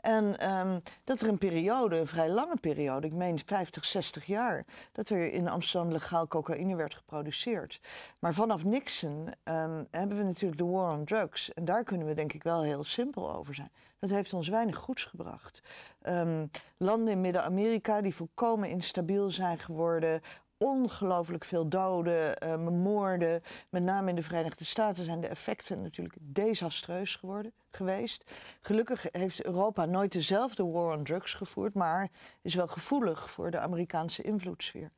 En 0.00 0.38
ehm, 0.38 0.78
dat 1.04 1.20
er 1.20 1.28
een 1.28 1.38
periode, 1.38 1.98
een 1.98 2.06
vrij 2.06 2.30
lange 2.30 2.56
periode, 2.56 3.06
ik 3.06 3.12
meen 3.12 3.38
50, 3.46 3.84
60 3.84 4.26
jaar, 4.26 4.64
dat 4.92 5.08
er 5.08 5.32
in 5.32 5.48
Amsterdam 5.48 5.92
legaal 5.92 6.26
cocaïne 6.26 6.76
werd 6.76 6.94
geproduceerd. 6.94 7.80
Maar 8.18 8.34
vanaf 8.34 8.64
Nixon 8.64 9.28
ehm, 9.42 9.84
hebben 9.90 10.16
we 10.16 10.22
natuurlijk 10.22 10.60
de 10.60 10.66
war 10.66 10.92
on 10.92 11.04
drugs. 11.04 11.54
En 11.54 11.64
daar 11.64 11.84
kunnen 11.84 12.06
we 12.06 12.14
denk 12.14 12.32
ik 12.32 12.42
wel 12.42 12.62
heel 12.62 12.84
simpel 12.84 13.34
over 13.34 13.54
zijn. 13.54 13.70
Dat 13.98 14.10
heeft 14.10 14.32
ons 14.32 14.48
weinig 14.48 14.76
goeds 14.76 15.04
gebracht. 15.04 15.62
Ehm, 16.02 16.46
landen 16.76 17.12
in 17.12 17.20
Midden-Amerika 17.20 18.00
die 18.00 18.14
volkomen 18.14 18.68
instabiel 18.68 19.30
zijn 19.30 19.58
geworden. 19.58 20.20
Ongelooflijk 20.62 21.44
veel 21.44 21.68
doden, 21.68 22.38
eh, 22.38 22.56
moorden. 22.68 23.42
Met 23.70 23.82
name 23.82 24.08
in 24.08 24.14
de 24.14 24.22
Verenigde 24.22 24.64
Staten 24.64 25.04
zijn 25.04 25.20
de 25.20 25.26
effecten 25.26 25.82
natuurlijk 25.82 26.14
desastreus 26.20 27.16
geworden, 27.16 27.52
geweest. 27.70 28.30
Gelukkig 28.60 29.06
heeft 29.10 29.44
Europa 29.44 29.84
nooit 29.84 30.12
dezelfde 30.12 30.64
war 30.64 30.96
on 30.96 31.04
drugs 31.04 31.34
gevoerd, 31.34 31.74
maar 31.74 32.08
is 32.42 32.54
wel 32.54 32.68
gevoelig 32.68 33.30
voor 33.30 33.50
de 33.50 33.58
Amerikaanse 33.58 34.22
invloedssfeer. 34.22 34.90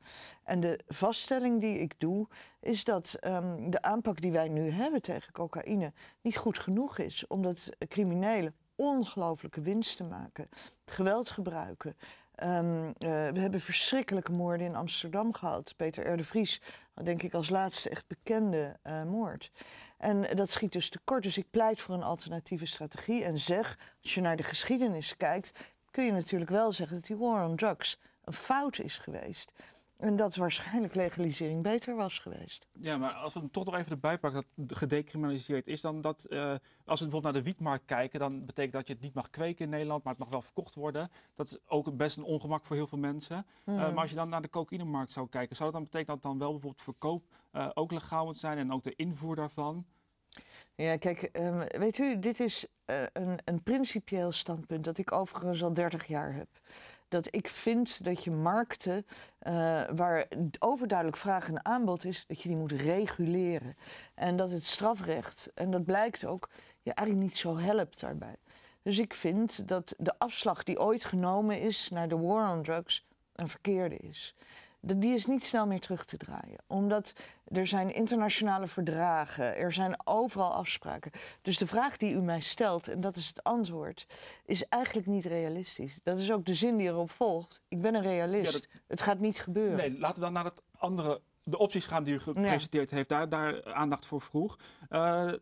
En 0.43 0.59
de 0.59 0.79
vaststelling 0.87 1.61
die 1.61 1.79
ik 1.79 1.93
doe, 1.97 2.27
is 2.59 2.83
dat 2.83 3.13
ehm, 3.19 3.69
de 3.69 3.81
aanpak 3.81 4.21
die 4.21 4.31
wij 4.31 4.47
nu 4.47 4.69
hebben 4.69 5.01
tegen 5.01 5.33
cocaïne 5.33 5.93
niet 6.21 6.37
goed 6.37 6.59
genoeg 6.59 6.97
is, 6.97 7.27
omdat 7.27 7.69
criminelen 7.87 8.55
ongelooflijke 8.75 9.61
winsten 9.61 10.07
maken, 10.07 10.49
geweld 10.85 11.29
gebruiken. 11.29 11.95
Ehm, 12.35 12.87
eh, 12.87 12.93
we 13.29 13.39
hebben 13.39 13.61
verschrikkelijke 13.61 14.31
moorden 14.31 14.67
in 14.67 14.75
Amsterdam 14.75 15.33
gehad. 15.33 15.73
Peter 15.77 16.19
R. 16.19 16.23
Vries, 16.23 16.61
denk 17.03 17.23
ik 17.23 17.33
als 17.33 17.49
laatste 17.49 17.89
echt 17.89 18.07
bekende 18.07 18.77
eh, 18.81 19.03
moord. 19.03 19.51
En 19.97 20.35
dat 20.35 20.49
schiet 20.49 20.71
dus 20.71 20.89
tekort. 20.89 21.23
Dus 21.23 21.37
ik 21.37 21.49
pleit 21.51 21.81
voor 21.81 21.95
een 21.95 22.03
alternatieve 22.03 22.65
strategie 22.65 23.23
en 23.23 23.39
zeg, 23.39 23.77
als 24.01 24.13
je 24.13 24.21
naar 24.21 24.35
de 24.35 24.43
geschiedenis 24.43 25.17
kijkt, 25.17 25.65
kun 25.91 26.05
je 26.05 26.11
natuurlijk 26.11 26.51
wel 26.51 26.71
zeggen 26.71 26.95
dat 26.95 27.05
die 27.05 27.17
war 27.17 27.47
on 27.47 27.55
drugs 27.55 27.99
een 28.23 28.33
fout 28.33 28.79
is 28.79 28.97
geweest. 28.97 29.51
En 29.97 30.15
dat 30.15 30.35
waarschijnlijk 30.35 30.95
legalisering 30.95 31.61
beter 31.61 31.95
was 31.95 32.19
geweest. 32.19 32.67
Ja, 32.79 32.97
maar 32.97 33.13
als 33.13 33.33
we 33.33 33.39
hem 33.39 33.51
toch 33.51 33.65
nog 33.65 33.75
even 33.75 33.91
erbij 33.91 34.17
pakken 34.17 34.45
dat 34.55 34.77
gedecriminaliseerd 34.77 35.67
is, 35.67 35.81
dan 35.81 36.01
dat 36.01 36.25
uh, 36.29 36.39
als 36.85 36.99
we 36.99 37.05
bijvoorbeeld 37.05 37.23
naar 37.23 37.33
de 37.33 37.41
wietmarkt 37.43 37.85
kijken, 37.85 38.19
dan 38.19 38.45
betekent 38.45 38.73
dat 38.73 38.87
je 38.87 38.93
het 38.93 39.01
niet 39.01 39.13
mag 39.13 39.29
kweken 39.29 39.65
in 39.65 39.71
Nederland, 39.71 40.03
maar 40.03 40.13
het 40.13 40.21
mag 40.21 40.31
wel 40.31 40.41
verkocht 40.41 40.75
worden. 40.75 41.11
Dat 41.33 41.47
is 41.47 41.57
ook 41.65 41.97
best 41.97 42.17
een 42.17 42.23
ongemak 42.23 42.65
voor 42.65 42.75
heel 42.75 42.87
veel 42.87 42.97
mensen. 42.97 43.45
Mm. 43.65 43.75
Uh, 43.75 43.81
maar 43.81 44.01
als 44.01 44.09
je 44.09 44.15
dan 44.15 44.29
naar 44.29 44.41
de 44.41 44.49
cocaïnemarkt 44.49 45.11
zou 45.11 45.29
kijken, 45.29 45.55
zou 45.55 45.71
dat 45.71 45.79
dan 45.79 45.89
betekenen 45.89 46.19
dat 46.21 46.31
dan 46.31 46.39
wel 46.39 46.51
bijvoorbeeld 46.51 46.83
verkoop 46.83 47.23
uh, 47.51 47.69
ook 47.73 47.91
legaal 47.91 48.25
moet 48.25 48.37
zijn 48.37 48.57
en 48.57 48.71
ook 48.71 48.83
de 48.83 48.95
invoer 48.95 49.35
daarvan? 49.35 49.85
Ja, 50.75 50.97
kijk, 50.97 51.29
um, 51.33 51.57
weet 51.67 51.97
u, 51.97 52.19
dit 52.19 52.39
is 52.39 52.65
een, 52.85 53.39
een 53.45 53.63
principieel 53.63 54.31
standpunt 54.31 54.83
dat 54.83 54.97
ik 54.97 55.11
overigens 55.11 55.63
al 55.63 55.73
30 55.73 56.07
jaar 56.07 56.33
heb 56.33 56.47
dat 57.13 57.35
ik 57.35 57.47
vind 57.47 58.03
dat 58.03 58.23
je 58.23 58.31
markten 58.31 59.05
uh, 59.47 59.81
waar 59.95 60.25
overduidelijk 60.59 61.17
vraag 61.17 61.47
en 61.47 61.65
aanbod 61.65 62.05
is, 62.05 62.23
dat 62.27 62.41
je 62.41 62.47
die 62.47 62.57
moet 62.57 62.71
reguleren. 62.71 63.75
En 64.13 64.35
dat 64.35 64.51
het 64.51 64.63
strafrecht, 64.63 65.51
en 65.55 65.71
dat 65.71 65.85
blijkt 65.85 66.25
ook, 66.25 66.49
je 66.81 66.93
eigenlijk 66.93 67.27
niet 67.27 67.37
zo 67.37 67.57
helpt 67.57 67.99
daarbij. 67.99 68.35
Dus 68.81 68.99
ik 68.99 69.13
vind 69.13 69.67
dat 69.67 69.93
de 69.97 70.19
afslag 70.19 70.63
die 70.63 70.79
ooit 70.79 71.05
genomen 71.05 71.59
is 71.59 71.89
naar 71.89 72.07
de 72.07 72.17
war 72.17 72.55
on 72.55 72.63
drugs 72.63 73.05
een 73.35 73.47
verkeerde 73.47 73.97
is 73.97 74.35
die 74.85 75.13
is 75.13 75.25
niet 75.25 75.45
snel 75.45 75.67
meer 75.67 75.79
terug 75.79 76.05
te 76.05 76.17
draaien. 76.17 76.63
Omdat 76.67 77.13
er 77.47 77.67
zijn 77.67 77.93
internationale 77.93 78.67
verdragen, 78.67 79.57
er 79.57 79.73
zijn 79.73 80.07
overal 80.07 80.53
afspraken. 80.53 81.11
Dus 81.41 81.57
de 81.57 81.67
vraag 81.67 81.97
die 81.97 82.13
u 82.13 82.21
mij 82.21 82.39
stelt, 82.39 82.87
en 82.87 83.01
dat 83.01 83.15
is 83.15 83.27
het 83.27 83.43
antwoord, 83.43 84.05
is 84.45 84.67
eigenlijk 84.67 85.07
niet 85.07 85.25
realistisch. 85.25 85.99
Dat 86.03 86.19
is 86.19 86.31
ook 86.31 86.45
de 86.45 86.55
zin 86.55 86.77
die 86.77 86.87
erop 86.87 87.11
volgt. 87.11 87.61
Ik 87.67 87.81
ben 87.81 87.95
een 87.95 88.01
realist. 88.01 88.69
Het 88.87 89.01
gaat 89.01 89.19
niet 89.19 89.39
gebeuren. 89.39 89.77
Nee, 89.77 89.99
laten 89.99 90.15
we 90.15 90.21
dan 90.21 90.33
naar 90.33 90.45
het 90.45 90.61
andere, 90.77 91.21
de 91.43 91.57
opties 91.57 91.85
gaan 91.85 92.03
die 92.03 92.13
u 92.13 92.19
gepresenteerd 92.19 92.91
heeft. 92.91 93.09
Daar, 93.09 93.29
daar 93.29 93.73
aandacht 93.73 94.05
voor 94.05 94.21
vroeg. 94.21 94.57
Uh, 94.89 95.33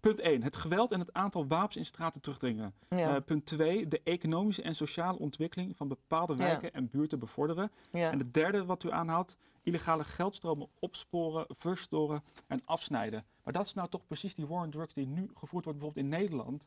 Punt 0.00 0.20
1. 0.20 0.42
Het 0.42 0.56
geweld 0.56 0.92
en 0.92 0.98
het 0.98 1.12
aantal 1.12 1.46
wapens 1.46 1.76
in 1.76 1.84
straten 1.84 2.20
terugdringen. 2.20 2.74
Uh, 2.88 3.16
punt 3.24 3.46
2. 3.46 3.88
De 3.88 4.00
economische 4.04 4.62
en 4.62 4.74
sociale 4.74 5.18
ontwikkeling 5.18 5.76
van 5.76 5.88
bepaalde 5.88 6.36
wijken 6.36 6.72
en 6.72 6.88
buurten 6.90 7.18
bevorderen. 7.18 7.70
En 7.90 8.18
het 8.18 8.34
derde 8.34 8.64
wat 8.64 8.84
u 8.84 8.90
aanhaalt. 8.90 9.36
Illegale 9.62 10.04
geldstromen 10.04 10.68
opsporen, 10.78 11.46
verstoren 11.48 12.22
en 12.46 12.62
afsnijden. 12.64 13.24
Maar 13.42 13.52
dat 13.52 13.66
is 13.66 13.74
nou 13.74 13.88
toch 13.88 14.06
precies 14.06 14.34
die 14.34 14.46
war 14.46 14.64
on 14.64 14.70
drugs 14.70 14.92
die 14.92 15.06
nu 15.06 15.30
gevoerd 15.34 15.64
wordt 15.64 15.78
bijvoorbeeld 15.78 16.04
in 16.04 16.08
Nederland. 16.08 16.66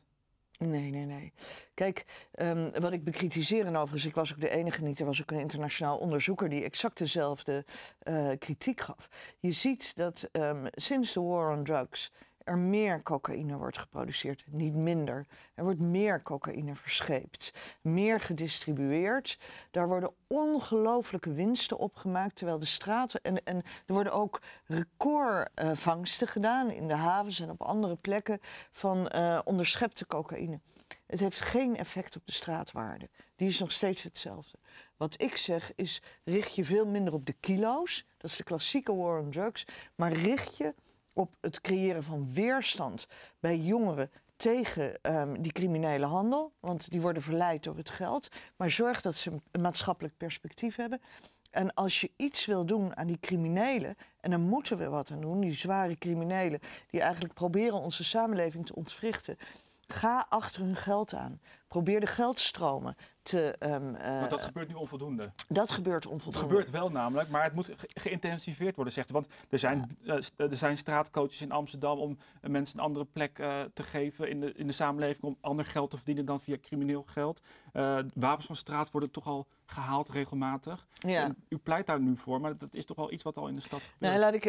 Nee, 0.58 0.90
nee, 0.90 1.04
nee. 1.04 1.32
Kijk, 1.74 2.28
um, 2.40 2.70
wat 2.80 2.92
ik 2.92 3.04
bekritiseer 3.04 3.66
en 3.66 3.76
overigens, 3.76 4.04
ik 4.04 4.14
was 4.14 4.32
ook 4.32 4.40
de 4.40 4.50
enige 4.50 4.82
niet, 4.82 5.00
er 5.00 5.06
was 5.06 5.20
ook 5.20 5.30
een 5.30 5.40
internationaal 5.40 5.98
onderzoeker 5.98 6.48
die 6.48 6.62
exact 6.62 6.98
dezelfde 6.98 7.64
uh, 8.08 8.30
kritiek 8.38 8.80
gaf. 8.80 9.08
Je 9.38 9.52
ziet 9.52 9.96
dat 9.96 10.28
um, 10.32 10.64
sinds 10.70 11.12
de 11.12 11.20
war 11.20 11.56
on 11.56 11.64
drugs 11.64 12.12
er 12.44 12.58
meer 12.58 13.02
cocaïne 13.02 13.56
wordt 13.56 13.78
geproduceerd, 13.78 14.44
niet 14.46 14.74
minder. 14.74 15.26
Er 15.54 15.64
wordt 15.64 15.80
meer 15.80 16.22
cocaïne 16.22 16.74
verscheept, 16.74 17.52
meer 17.80 18.20
gedistribueerd. 18.20 19.38
Daar 19.70 19.88
worden 19.88 20.14
ongelooflijke 20.26 21.32
winsten 21.32 21.78
opgemaakt, 21.78 22.36
terwijl 22.36 22.58
de 22.58 22.66
straten... 22.66 23.20
En, 23.22 23.62
er 23.86 23.94
worden 23.94 24.12
ook 24.12 24.40
recordvangsten 24.66 26.26
uh, 26.26 26.32
gedaan 26.32 26.70
in 26.70 26.88
de 26.88 26.94
havens 26.94 27.40
en 27.40 27.50
op 27.50 27.62
andere 27.62 27.96
plekken 27.96 28.40
van 28.72 29.10
uh, 29.14 29.40
onderschepte 29.44 30.06
cocaïne. 30.06 30.60
Het 31.06 31.20
heeft 31.20 31.40
geen 31.40 31.76
effect 31.76 32.16
op 32.16 32.26
de 32.26 32.32
straatwaarde. 32.32 33.08
Die 33.36 33.48
is 33.48 33.58
nog 33.58 33.72
steeds 33.72 34.02
hetzelfde. 34.02 34.58
Wat 34.96 35.22
ik 35.22 35.36
zeg 35.36 35.72
is, 35.74 36.02
richt 36.24 36.54
je 36.54 36.64
veel 36.64 36.86
minder 36.86 37.14
op 37.14 37.26
de 37.26 37.32
kilo's. 37.32 38.06
Dat 38.18 38.30
is 38.30 38.36
de 38.36 38.42
klassieke 38.42 38.94
war 38.94 39.20
on 39.20 39.30
drugs. 39.30 39.64
Maar 39.94 40.12
richt 40.12 40.56
je 40.56 40.74
op 41.12 41.36
het 41.40 41.60
creëren 41.60 42.02
van 42.02 42.32
weerstand 42.32 43.06
bij 43.40 43.58
jongeren 43.58 44.10
tegen 44.36 44.98
um, 45.02 45.42
die 45.42 45.52
criminele 45.52 46.06
handel. 46.06 46.52
Want 46.60 46.90
die 46.90 47.00
worden 47.00 47.22
verleid 47.22 47.62
door 47.62 47.76
het 47.76 47.90
geld. 47.90 48.28
Maar 48.56 48.70
zorg 48.70 49.00
dat 49.00 49.14
ze 49.14 49.40
een 49.50 49.60
maatschappelijk 49.60 50.16
perspectief 50.16 50.76
hebben. 50.76 51.00
En 51.50 51.74
als 51.74 52.00
je 52.00 52.10
iets 52.16 52.46
wil 52.46 52.64
doen 52.64 52.96
aan 52.96 53.06
die 53.06 53.20
criminelen, 53.20 53.96
en 54.20 54.30
dan 54.30 54.40
moeten 54.40 54.78
we 54.78 54.88
wat 54.88 55.10
aan 55.10 55.20
doen, 55.20 55.40
die 55.40 55.52
zware 55.52 55.96
criminelen, 55.98 56.60
die 56.90 57.00
eigenlijk 57.00 57.34
proberen 57.34 57.80
onze 57.80 58.04
samenleving 58.04 58.66
te 58.66 58.74
ontwrichten, 58.74 59.36
ga 59.86 60.26
achter 60.28 60.62
hun 60.62 60.76
geld 60.76 61.14
aan. 61.14 61.40
Probeer 61.68 62.00
de 62.00 62.06
geldstromen 62.06 62.96
te... 63.22 63.56
Um, 63.60 63.94
uh, 63.94 64.00
maar 64.00 64.28
dat 64.28 64.42
gebeurt 64.42 64.68
nu 64.68 64.74
onvoldoende. 64.74 65.32
Dat 65.48 65.70
gebeurt 65.70 66.06
onvoldoende. 66.06 66.38
Het 66.38 66.48
gebeurt 66.48 66.70
wel 66.70 66.90
namelijk, 66.90 67.28
maar 67.28 67.44
het 67.44 67.54
moet 67.54 67.66
ge 67.76 67.88
geïntensiveerd 67.94 68.74
worden, 68.74 68.94
zegt. 68.94 69.10
Want 69.10 69.28
er 69.50 69.58
zijn, 69.58 69.96
ja. 70.00 70.14
uh, 70.14 70.50
er 70.50 70.56
zijn 70.56 70.76
straatcoaches 70.76 71.40
in 71.40 71.52
Amsterdam 71.52 71.98
om 71.98 72.18
mensen 72.40 72.78
een 72.78 72.84
andere 72.84 73.04
plek 73.04 73.34
te 73.74 73.82
geven 73.82 74.28
in 74.28 74.40
de, 74.40 74.52
in 74.52 74.66
de 74.66 74.72
samenleving... 74.72 75.22
om 75.22 75.36
ander 75.40 75.64
geld 75.64 75.90
te 75.90 75.96
verdienen 75.96 76.24
dan 76.24 76.40
via 76.40 76.56
crimineel 76.60 77.02
geld. 77.02 77.42
wapens 78.14 78.46
van 78.46 78.56
straat 78.56 78.90
worden 78.90 79.10
toch 79.10 79.26
al 79.26 79.46
gehaald 79.66 80.08
regelmatig. 80.08 80.86
Ja. 80.98 81.34
u 81.48 81.58
pleit 81.58 81.86
daar 81.86 82.00
nu 82.00 82.16
voor, 82.16 82.40
maar 82.40 82.58
dat 82.58 82.74
is 82.74 82.84
toch 82.84 82.96
wel 82.96 83.12
iets 83.12 83.22
wat 83.22 83.38
al 83.38 83.48
in 83.48 83.54
de 83.54 83.60
stad 83.60 83.80
gebeurt. 83.80 84.12
Nee, 84.12 84.18
laat 84.18 84.34
ik, 84.34 84.44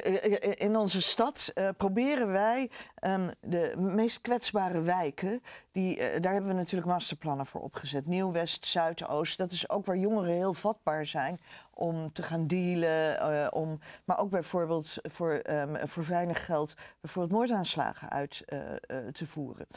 in 0.59 0.77
onze 0.77 1.01
stad 1.01 1.53
proberen 1.77 2.31
wij 2.31 2.69
um, 3.01 3.31
de 3.41 3.73
meest 3.77 4.21
kwetsbare 4.21 4.81
wijken... 4.81 5.41
Die, 5.71 6.19
daar 6.19 6.33
hebben 6.33 6.51
we 6.51 6.57
natuurlijk 6.57 6.91
masterplannen 6.91 7.45
voor 7.45 7.61
opgezet. 7.61 8.05
Nieuw-West, 8.05 8.62
Zuidoost. 8.65 9.37
Dat 9.37 9.51
is 9.51 9.69
ook 9.69 9.85
waar 9.85 9.97
jongeren 9.97 10.33
heel 10.33 10.53
vatbaar 10.53 11.05
zijn 11.05 11.39
om 11.73 12.11
te 12.11 12.23
gaan 12.23 12.47
dealen. 12.47 13.31
Uh, 13.31 13.47
om, 13.49 13.79
maar 14.03 14.17
ook 14.17 14.29
bijvoorbeeld 14.29 14.95
voor, 15.01 15.41
um, 15.49 15.77
voor 15.87 16.05
weinig 16.05 16.45
geld 16.45 16.73
bijvoorbeeld 17.01 17.33
moordaanslagen 17.39 18.09
uit 18.09 18.43
uh, 18.47 18.59
uh, 18.59 19.07
te 19.11 19.27
voeren. 19.27 19.67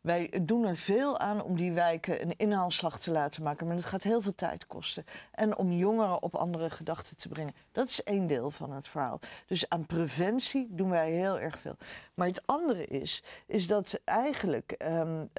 Wij 0.00 0.32
doen 0.42 0.64
er 0.64 0.76
veel 0.76 1.18
aan 1.18 1.42
om 1.42 1.56
die 1.56 1.72
wijken 1.72 2.22
een 2.22 2.36
inhaalslag 2.36 2.98
te 2.98 3.10
laten 3.10 3.42
maken. 3.42 3.66
Maar 3.66 3.76
dat 3.76 3.84
gaat 3.84 4.02
heel 4.02 4.20
veel 4.20 4.34
tijd 4.34 4.66
kosten. 4.66 5.04
En 5.32 5.56
om 5.56 5.72
jongeren 5.72 6.22
op 6.22 6.34
andere 6.34 6.70
gedachten 6.70 7.16
te 7.16 7.28
brengen. 7.28 7.54
Dat 7.72 7.88
is 7.88 8.02
één 8.02 8.26
deel 8.26 8.50
van 8.50 8.72
het 8.72 8.88
verhaal. 8.88 9.20
Dus 9.46 9.68
aan 9.68 9.86
preventie 9.86 10.68
doen 10.70 10.90
wij 10.90 11.10
heel 11.10 11.38
erg 11.38 11.58
veel. 11.58 11.76
Maar 12.14 12.26
het 12.26 12.46
andere 12.46 12.86
is, 12.86 13.22
is 13.46 13.66
dat 13.66 14.00
eigenlijk 14.04 14.74
um, 14.78 15.30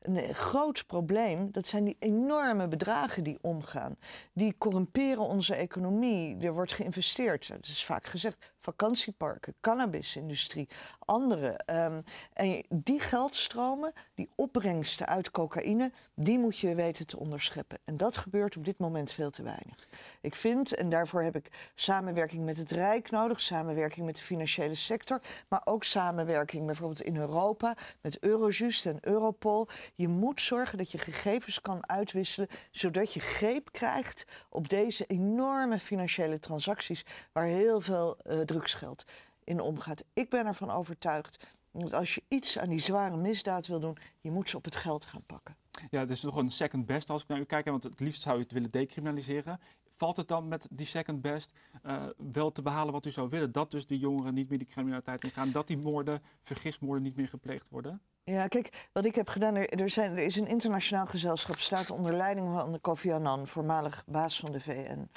een 0.00 0.34
groot 0.34 0.86
probleem... 0.86 1.52
dat 1.52 1.66
zijn 1.66 1.84
die 1.84 1.96
enorme 1.98 2.68
bedragen 2.68 3.24
die 3.24 3.38
omgaan. 3.40 3.96
Die 4.32 4.54
corrumperen 4.58 5.22
onze 5.22 5.51
economie. 5.54 6.36
Er 6.40 6.52
wordt 6.52 6.72
geïnvesteerd. 6.72 7.48
Dat 7.48 7.66
is 7.66 7.84
vaak 7.84 8.06
gezegd 8.06 8.52
vakantieparken, 8.62 9.54
cannabisindustrie, 9.60 10.68
andere. 10.98 11.60
Um, 11.66 12.04
en 12.32 12.62
die 12.68 13.00
geldstromen, 13.00 13.92
die 14.14 14.30
opbrengsten 14.34 15.06
uit 15.06 15.30
cocaïne, 15.30 15.92
die 16.14 16.38
moet 16.38 16.58
je 16.58 16.74
weten 16.74 17.06
te 17.06 17.18
onderscheppen. 17.18 17.78
En 17.84 17.96
dat 17.96 18.16
gebeurt 18.16 18.56
op 18.56 18.64
dit 18.64 18.78
moment 18.78 19.12
veel 19.12 19.30
te 19.30 19.42
weinig. 19.42 19.88
Ik 20.20 20.34
vind, 20.34 20.74
en 20.74 20.88
daarvoor 20.88 21.22
heb 21.22 21.36
ik 21.36 21.70
samenwerking 21.74 22.44
met 22.44 22.56
het 22.56 22.70
Rijk 22.70 23.10
nodig, 23.10 23.40
samenwerking 23.40 24.06
met 24.06 24.16
de 24.16 24.22
financiële 24.22 24.74
sector, 24.74 25.20
maar 25.48 25.62
ook 25.64 25.84
samenwerking 25.84 26.66
bijvoorbeeld 26.66 27.02
in 27.02 27.16
Europa 27.16 27.76
met 28.00 28.18
Eurojust 28.18 28.86
en 28.86 28.98
Europol. 29.00 29.68
Je 29.94 30.08
moet 30.08 30.40
zorgen 30.40 30.78
dat 30.78 30.90
je 30.90 30.98
gegevens 30.98 31.60
kan 31.60 31.88
uitwisselen, 31.88 32.48
zodat 32.70 33.12
je 33.12 33.20
greep 33.20 33.72
krijgt 33.72 34.24
op 34.48 34.68
deze 34.68 35.04
enorme 35.06 35.78
financiële 35.78 36.38
transacties 36.38 37.04
waar 37.32 37.46
heel 37.46 37.80
veel 37.80 38.16
uh, 38.22 38.40
drugsgeld 38.52 39.04
in 39.44 39.60
omgaat. 39.60 40.04
Ik 40.12 40.30
ben 40.30 40.46
ervan 40.46 40.70
overtuigd 40.70 41.46
dat 41.72 41.94
als 41.94 42.14
je 42.14 42.22
iets 42.28 42.58
aan 42.58 42.68
die 42.68 42.80
zware 42.80 43.16
misdaad 43.16 43.66
wil 43.66 43.80
doen, 43.80 43.96
je 44.20 44.30
moet 44.30 44.48
ze 44.48 44.56
op 44.56 44.64
het 44.64 44.76
geld 44.76 45.04
gaan 45.04 45.22
pakken. 45.26 45.56
Ja, 45.90 46.06
is 46.08 46.22
nog 46.22 46.36
een 46.36 46.50
second 46.50 46.86
best 46.86 47.10
als 47.10 47.22
ik 47.22 47.28
naar 47.28 47.38
u 47.38 47.44
kijk, 47.44 47.64
want 47.64 47.84
het 47.84 48.00
liefst 48.00 48.22
zou 48.22 48.38
u 48.38 48.40
het 48.40 48.52
willen 48.52 48.70
decriminaliseren. 48.70 49.60
Valt 49.96 50.16
het 50.16 50.28
dan 50.28 50.48
met 50.48 50.68
die 50.70 50.86
second 50.86 51.22
best 51.22 51.52
uh, 51.86 52.02
wel 52.32 52.52
te 52.52 52.62
behalen 52.62 52.92
wat 52.92 53.06
u 53.06 53.10
zou 53.10 53.28
willen? 53.28 53.52
Dat 53.52 53.70
dus 53.70 53.86
die 53.86 53.98
jongeren 53.98 54.34
niet 54.34 54.48
meer 54.48 54.58
die 54.58 54.66
criminaliteit 54.66 55.24
ingaan, 55.24 55.52
dat 55.52 55.66
die 55.66 55.78
moorden, 55.78 56.22
vergismoorden 56.42 57.02
niet 57.02 57.16
meer 57.16 57.28
gepleegd 57.28 57.68
worden? 57.68 58.00
Ja, 58.24 58.48
kijk, 58.48 58.88
wat 58.92 59.04
ik 59.04 59.14
heb 59.14 59.28
gedaan, 59.28 59.54
er, 59.54 59.68
er, 59.68 59.90
zijn, 59.90 60.12
er 60.12 60.24
is 60.24 60.36
een 60.36 60.46
internationaal 60.46 61.06
gezelschap, 61.06 61.58
staat 61.58 61.90
onder 61.90 62.12
leiding 62.12 62.52
van 62.52 62.80
Kofi 62.80 63.12
Annan, 63.12 63.46
voormalig 63.46 64.04
baas 64.06 64.40
van 64.40 64.52
de 64.52 64.60
VN. 64.60 65.08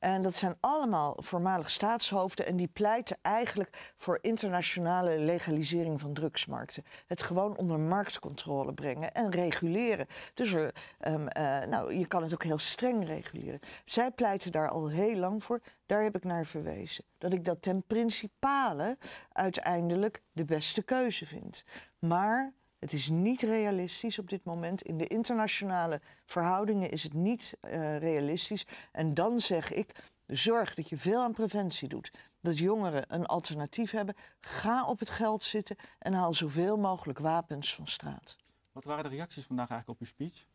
En 0.00 0.22
dat 0.22 0.34
zijn 0.34 0.56
allemaal 0.60 1.16
voormalig 1.18 1.70
staatshoofden 1.70 2.46
en 2.46 2.56
die 2.56 2.68
pleiten 2.68 3.16
eigenlijk 3.22 3.92
voor 3.96 4.18
internationale 4.20 5.18
legalisering 5.18 6.00
van 6.00 6.12
drugsmarkten. 6.12 6.84
Het 7.06 7.22
gewoon 7.22 7.56
onder 7.56 7.80
marktcontrole 7.80 8.74
brengen 8.74 9.14
en 9.14 9.30
reguleren. 9.30 10.06
Dus 10.34 10.52
er, 10.52 10.74
um, 11.08 11.26
uh, 11.38 11.64
nou, 11.64 11.94
je 11.94 12.06
kan 12.06 12.22
het 12.22 12.34
ook 12.34 12.44
heel 12.44 12.58
streng 12.58 13.06
reguleren. 13.06 13.60
Zij 13.84 14.10
pleiten 14.10 14.52
daar 14.52 14.68
al 14.68 14.88
heel 14.88 15.16
lang 15.16 15.42
voor. 15.42 15.60
Daar 15.86 16.02
heb 16.02 16.16
ik 16.16 16.24
naar 16.24 16.46
verwezen. 16.46 17.04
Dat 17.18 17.32
ik 17.32 17.44
dat 17.44 17.62
ten 17.62 17.82
principale 17.86 18.98
uiteindelijk 19.32 20.22
de 20.32 20.44
beste 20.44 20.82
keuze 20.82 21.26
vind. 21.26 21.64
Maar 21.98 22.52
het 22.80 22.92
is 22.92 23.08
niet 23.08 23.42
realistisch 23.42 24.18
op 24.18 24.28
dit 24.28 24.44
moment. 24.44 24.82
In 24.82 24.98
de 24.98 25.06
internationale 25.06 26.00
verhoudingen 26.24 26.90
is 26.90 27.02
het 27.02 27.12
niet 27.12 27.56
uh, 27.62 27.98
realistisch. 27.98 28.66
En 28.92 29.14
dan 29.14 29.40
zeg 29.40 29.72
ik, 29.72 30.12
zorg 30.26 30.74
dat 30.74 30.88
je 30.88 30.96
veel 30.96 31.22
aan 31.22 31.32
preventie 31.32 31.88
doet. 31.88 32.12
Dat 32.40 32.58
jongeren 32.58 33.14
een 33.14 33.26
alternatief 33.26 33.90
hebben. 33.90 34.14
Ga 34.40 34.86
op 34.86 34.98
het 34.98 35.10
geld 35.10 35.42
zitten 35.42 35.76
en 35.98 36.12
haal 36.12 36.34
zoveel 36.34 36.76
mogelijk 36.76 37.18
wapens 37.18 37.74
van 37.74 37.86
straat. 37.86 38.36
Wat 38.72 38.84
waren 38.84 39.04
de 39.04 39.16
reacties 39.16 39.44
vandaag 39.44 39.70
eigenlijk 39.70 40.00
op 40.00 40.06
uw 40.06 40.12
speech? 40.12 40.46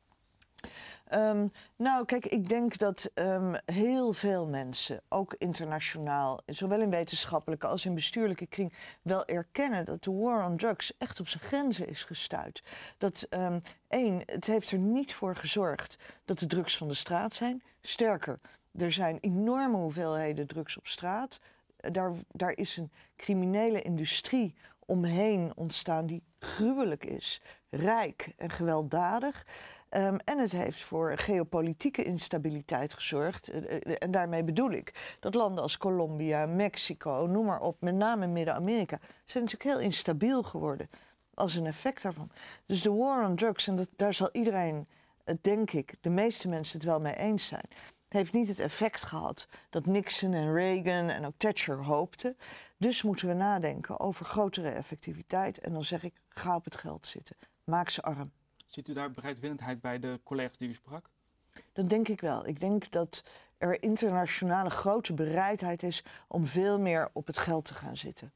Um, 1.13 1.51
nou, 1.75 2.05
kijk, 2.05 2.25
ik 2.25 2.49
denk 2.49 2.77
dat 2.77 3.11
um, 3.13 3.55
heel 3.65 4.13
veel 4.13 4.47
mensen, 4.47 5.01
ook 5.09 5.35
internationaal, 5.37 6.39
zowel 6.45 6.81
in 6.81 6.89
wetenschappelijke 6.89 7.67
als 7.67 7.85
in 7.85 7.93
bestuurlijke 7.95 8.45
kring, 8.45 8.73
wel 9.01 9.25
erkennen 9.25 9.85
dat 9.85 10.03
de 10.03 10.11
war 10.11 10.45
on 10.45 10.57
drugs 10.57 10.97
echt 10.97 11.19
op 11.19 11.27
zijn 11.27 11.43
grenzen 11.43 11.87
is 11.87 12.03
gestuurd. 12.03 12.63
Dat 12.97 13.27
um, 13.29 13.61
één, 13.87 14.21
het 14.25 14.45
heeft 14.45 14.71
er 14.71 14.77
niet 14.77 15.13
voor 15.13 15.35
gezorgd 15.35 15.97
dat 16.25 16.39
de 16.39 16.47
drugs 16.47 16.77
van 16.77 16.87
de 16.87 16.93
straat 16.93 17.33
zijn. 17.33 17.63
Sterker, 17.81 18.39
er 18.77 18.91
zijn 18.91 19.17
enorme 19.21 19.77
hoeveelheden 19.77 20.47
drugs 20.47 20.77
op 20.77 20.87
straat. 20.87 21.39
Daar, 21.77 22.11
daar 22.31 22.57
is 22.57 22.77
een 22.77 22.91
criminele 23.15 23.81
industrie 23.81 24.55
omheen 24.85 25.51
ontstaan 25.55 26.05
die 26.05 26.23
gruwelijk 26.39 27.05
is, 27.05 27.41
rijk 27.69 28.33
en 28.37 28.49
gewelddadig. 28.49 29.45
Um, 29.89 30.17
en 30.17 30.39
het 30.39 30.51
heeft 30.51 30.83
voor 30.83 31.17
geopolitieke 31.17 32.03
instabiliteit 32.03 32.93
gezorgd. 32.93 33.53
Uh, 33.53 33.95
en 33.97 34.11
daarmee 34.11 34.43
bedoel 34.43 34.71
ik 34.71 35.17
dat 35.19 35.35
landen 35.35 35.63
als 35.63 35.77
Colombia, 35.77 36.45
Mexico, 36.45 37.27
noem 37.29 37.45
maar 37.45 37.61
op, 37.61 37.81
met 37.81 37.95
name 37.95 38.27
Midden-Amerika, 38.27 38.99
zijn 39.25 39.43
natuurlijk 39.43 39.77
heel 39.77 39.85
instabiel 39.85 40.43
geworden 40.43 40.89
als 41.33 41.55
een 41.55 41.65
effect 41.65 42.01
daarvan. 42.01 42.31
Dus 42.65 42.81
de 42.81 42.91
war 42.91 43.27
on 43.27 43.35
drugs, 43.35 43.67
en 43.67 43.87
daar 43.95 44.13
zal 44.13 44.29
iedereen, 44.31 44.87
denk 45.41 45.71
ik, 45.71 45.95
de 46.01 46.09
meeste 46.09 46.47
mensen 46.47 46.77
het 46.77 46.87
wel 46.87 46.99
mee 46.99 47.15
eens 47.15 47.45
zijn, 47.47 47.67
heeft 48.15 48.33
niet 48.33 48.47
het 48.47 48.59
effect 48.59 49.03
gehad 49.03 49.47
dat 49.69 49.85
Nixon 49.85 50.33
en 50.33 50.53
Reagan 50.53 51.09
en 51.09 51.25
ook 51.25 51.37
Thatcher 51.37 51.83
hoopten. 51.83 52.37
Dus 52.77 53.01
moeten 53.01 53.27
we 53.27 53.33
nadenken 53.33 53.99
over 53.99 54.25
grotere 54.25 54.69
effectiviteit. 54.69 55.59
En 55.59 55.73
dan 55.73 55.83
zeg 55.83 56.03
ik, 56.03 56.13
ga 56.29 56.55
op 56.55 56.63
het 56.63 56.75
geld 56.75 57.05
zitten. 57.05 57.35
Maak 57.63 57.89
ze 57.89 58.01
arm. 58.01 58.31
Ziet 58.65 58.87
u 58.89 58.93
daar 58.93 59.11
bereidwillendheid 59.11 59.81
bij 59.81 59.99
de 59.99 60.19
collega's 60.23 60.57
die 60.57 60.69
u 60.69 60.73
sprak? 60.73 61.09
Dat 61.73 61.89
denk 61.89 62.07
ik 62.07 62.21
wel. 62.21 62.47
Ik 62.47 62.59
denk 62.59 62.91
dat 62.91 63.23
er 63.57 63.83
internationale 63.83 64.69
grote 64.69 65.13
bereidheid 65.13 65.83
is 65.83 66.03
om 66.27 66.45
veel 66.45 66.79
meer 66.79 67.09
op 67.13 67.27
het 67.27 67.37
geld 67.37 67.65
te 67.65 67.73
gaan 67.73 67.97
zitten. 67.97 68.31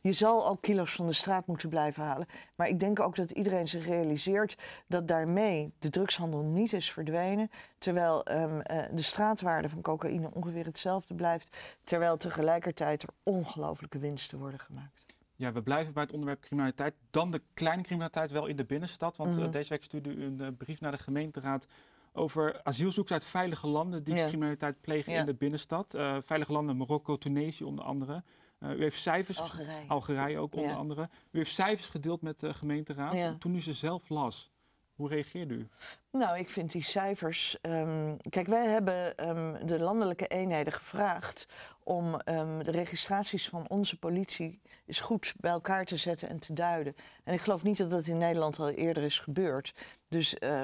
Je 0.00 0.12
zal 0.12 0.48
ook 0.48 0.62
kilo's 0.62 0.94
van 0.94 1.06
de 1.06 1.12
straat 1.12 1.46
moeten 1.46 1.68
blijven 1.68 2.02
halen. 2.02 2.26
Maar 2.54 2.68
ik 2.68 2.80
denk 2.80 3.00
ook 3.00 3.16
dat 3.16 3.30
iedereen 3.30 3.68
zich 3.68 3.86
realiseert 3.86 4.56
dat 4.86 5.08
daarmee 5.08 5.72
de 5.78 5.90
drugshandel 5.90 6.40
niet 6.40 6.72
is 6.72 6.92
verdwenen. 6.92 7.50
Terwijl 7.78 8.30
um, 8.30 8.56
uh, 8.56 8.82
de 8.92 9.02
straatwaarde 9.02 9.68
van 9.68 9.80
cocaïne 9.80 10.30
ongeveer 10.32 10.64
hetzelfde 10.64 11.14
blijft. 11.14 11.56
Terwijl 11.84 12.16
tegelijkertijd 12.16 13.02
er 13.02 13.08
ongelooflijke 13.22 13.98
winsten 13.98 14.38
worden 14.38 14.60
gemaakt. 14.60 15.04
Ja, 15.36 15.52
we 15.52 15.62
blijven 15.62 15.92
bij 15.92 16.02
het 16.02 16.12
onderwerp 16.12 16.40
criminaliteit. 16.40 16.94
Dan 17.10 17.30
de 17.30 17.42
kleine 17.54 17.82
criminaliteit 17.82 18.30
wel 18.30 18.46
in 18.46 18.56
de 18.56 18.64
binnenstad. 18.64 19.16
Want 19.16 19.30
mm 19.30 19.36
-hmm. 19.36 19.46
uh, 19.46 19.52
deze 19.52 19.68
week 19.68 19.84
stuurde 19.84 20.14
u 20.14 20.24
een 20.24 20.38
uh, 20.40 20.46
brief 20.58 20.80
naar 20.80 20.92
de 20.92 20.98
gemeenteraad 20.98 21.66
over 22.12 22.60
asielzoekers 22.62 23.12
uit 23.12 23.24
veilige 23.24 23.66
landen 23.66 24.04
die 24.04 24.14
ja. 24.14 24.26
criminaliteit 24.26 24.80
plegen 24.80 25.12
ja. 25.12 25.20
in 25.20 25.26
de 25.26 25.34
binnenstad. 25.34 25.94
Uh, 25.94 26.16
veilige 26.24 26.52
landen, 26.52 26.76
Marokko, 26.76 27.18
Tunesië 27.18 27.64
onder 27.64 27.84
andere. 27.84 28.22
Uh, 28.62 28.70
u 28.70 28.82
heeft 28.82 29.00
cijfers, 29.00 29.40
Algerije, 29.40 29.88
Algerije 29.88 30.38
ook 30.38 30.54
onder 30.54 30.70
ja. 30.70 30.76
andere. 30.76 31.08
U 31.30 31.38
heeft 31.38 31.54
cijfers 31.54 31.86
gedeeld 31.86 32.22
met 32.22 32.40
de 32.40 32.54
gemeenteraad. 32.54 33.40
Toen 33.40 33.54
u 33.54 33.62
ze 33.62 33.72
zelf 33.72 34.08
las, 34.08 34.50
hoe 34.94 35.08
reageerde 35.08 35.54
u? 35.54 35.68
Nou, 36.10 36.38
ik 36.38 36.50
vind 36.50 36.72
die 36.72 36.82
cijfers. 36.82 37.58
Um, 37.62 38.16
kijk, 38.30 38.46
wij 38.46 38.66
hebben 38.66 39.28
um, 39.28 39.66
de 39.66 39.78
landelijke 39.78 40.26
eenheden 40.26 40.72
gevraagd 40.72 41.46
om 41.82 42.06
um, 42.24 42.64
de 42.64 42.70
registraties 42.70 43.48
van 43.48 43.68
onze 43.68 43.98
politie 43.98 44.60
eens 44.86 45.00
goed 45.00 45.34
bij 45.36 45.50
elkaar 45.50 45.84
te 45.84 45.96
zetten 45.96 46.28
en 46.28 46.38
te 46.38 46.52
duiden. 46.52 46.94
En 47.24 47.34
ik 47.34 47.40
geloof 47.40 47.62
niet 47.62 47.76
dat 47.76 47.90
dat 47.90 48.06
in 48.06 48.18
Nederland 48.18 48.58
al 48.58 48.70
eerder 48.70 49.02
is 49.02 49.18
gebeurd. 49.18 49.74
Dus 50.08 50.36
uh, 50.40 50.62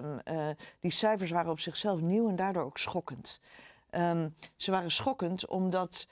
die 0.80 0.90
cijfers 0.90 1.30
waren 1.30 1.50
op 1.50 1.60
zichzelf 1.60 2.00
nieuw 2.00 2.28
en 2.28 2.36
daardoor 2.36 2.64
ook 2.64 2.78
schokkend. 2.78 3.40
ze 4.56 4.70
waren 4.70 4.90
schokkend 4.90 5.46
omdat 5.46 6.08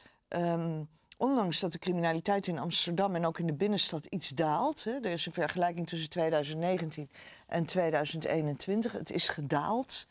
ondanks 1.16 1.60
dat 1.60 1.72
de 1.72 1.78
criminaliteit 1.78 2.46
in 2.46 2.58
Amsterdam 2.58 3.14
en 3.14 3.26
ook 3.26 3.38
in 3.38 3.46
de 3.46 3.52
binnenstad 3.52 4.04
iets 4.04 4.28
daalt. 4.28 4.84
Hè, 4.84 4.90
er 4.90 5.10
is 5.10 5.26
een 5.26 5.32
vergelijking 5.32 5.86
tussen 5.86 6.10
2019 6.10 7.10
en 7.46 7.64
2021. 7.64 8.92
Het 8.92 9.12
is 9.12 9.28
gedaald. 9.28 10.06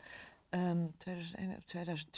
Um, 0.50 0.94
2021, 0.98 1.64
2000, 1.66 2.12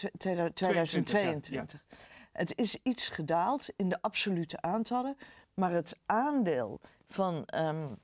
2022. 0.54 1.52
Ja, 1.54 1.64
ja. 1.88 1.96
Het 2.32 2.58
is 2.58 2.78
iets 2.82 3.08
gedaald 3.08 3.68
in 3.76 3.88
de 3.88 4.02
absolute 4.02 4.60
aantallen. 4.60 5.16
Maar 5.54 5.72
het 5.72 5.96
aandeel 6.06 6.80
van 7.08 7.48
um, 7.54 7.98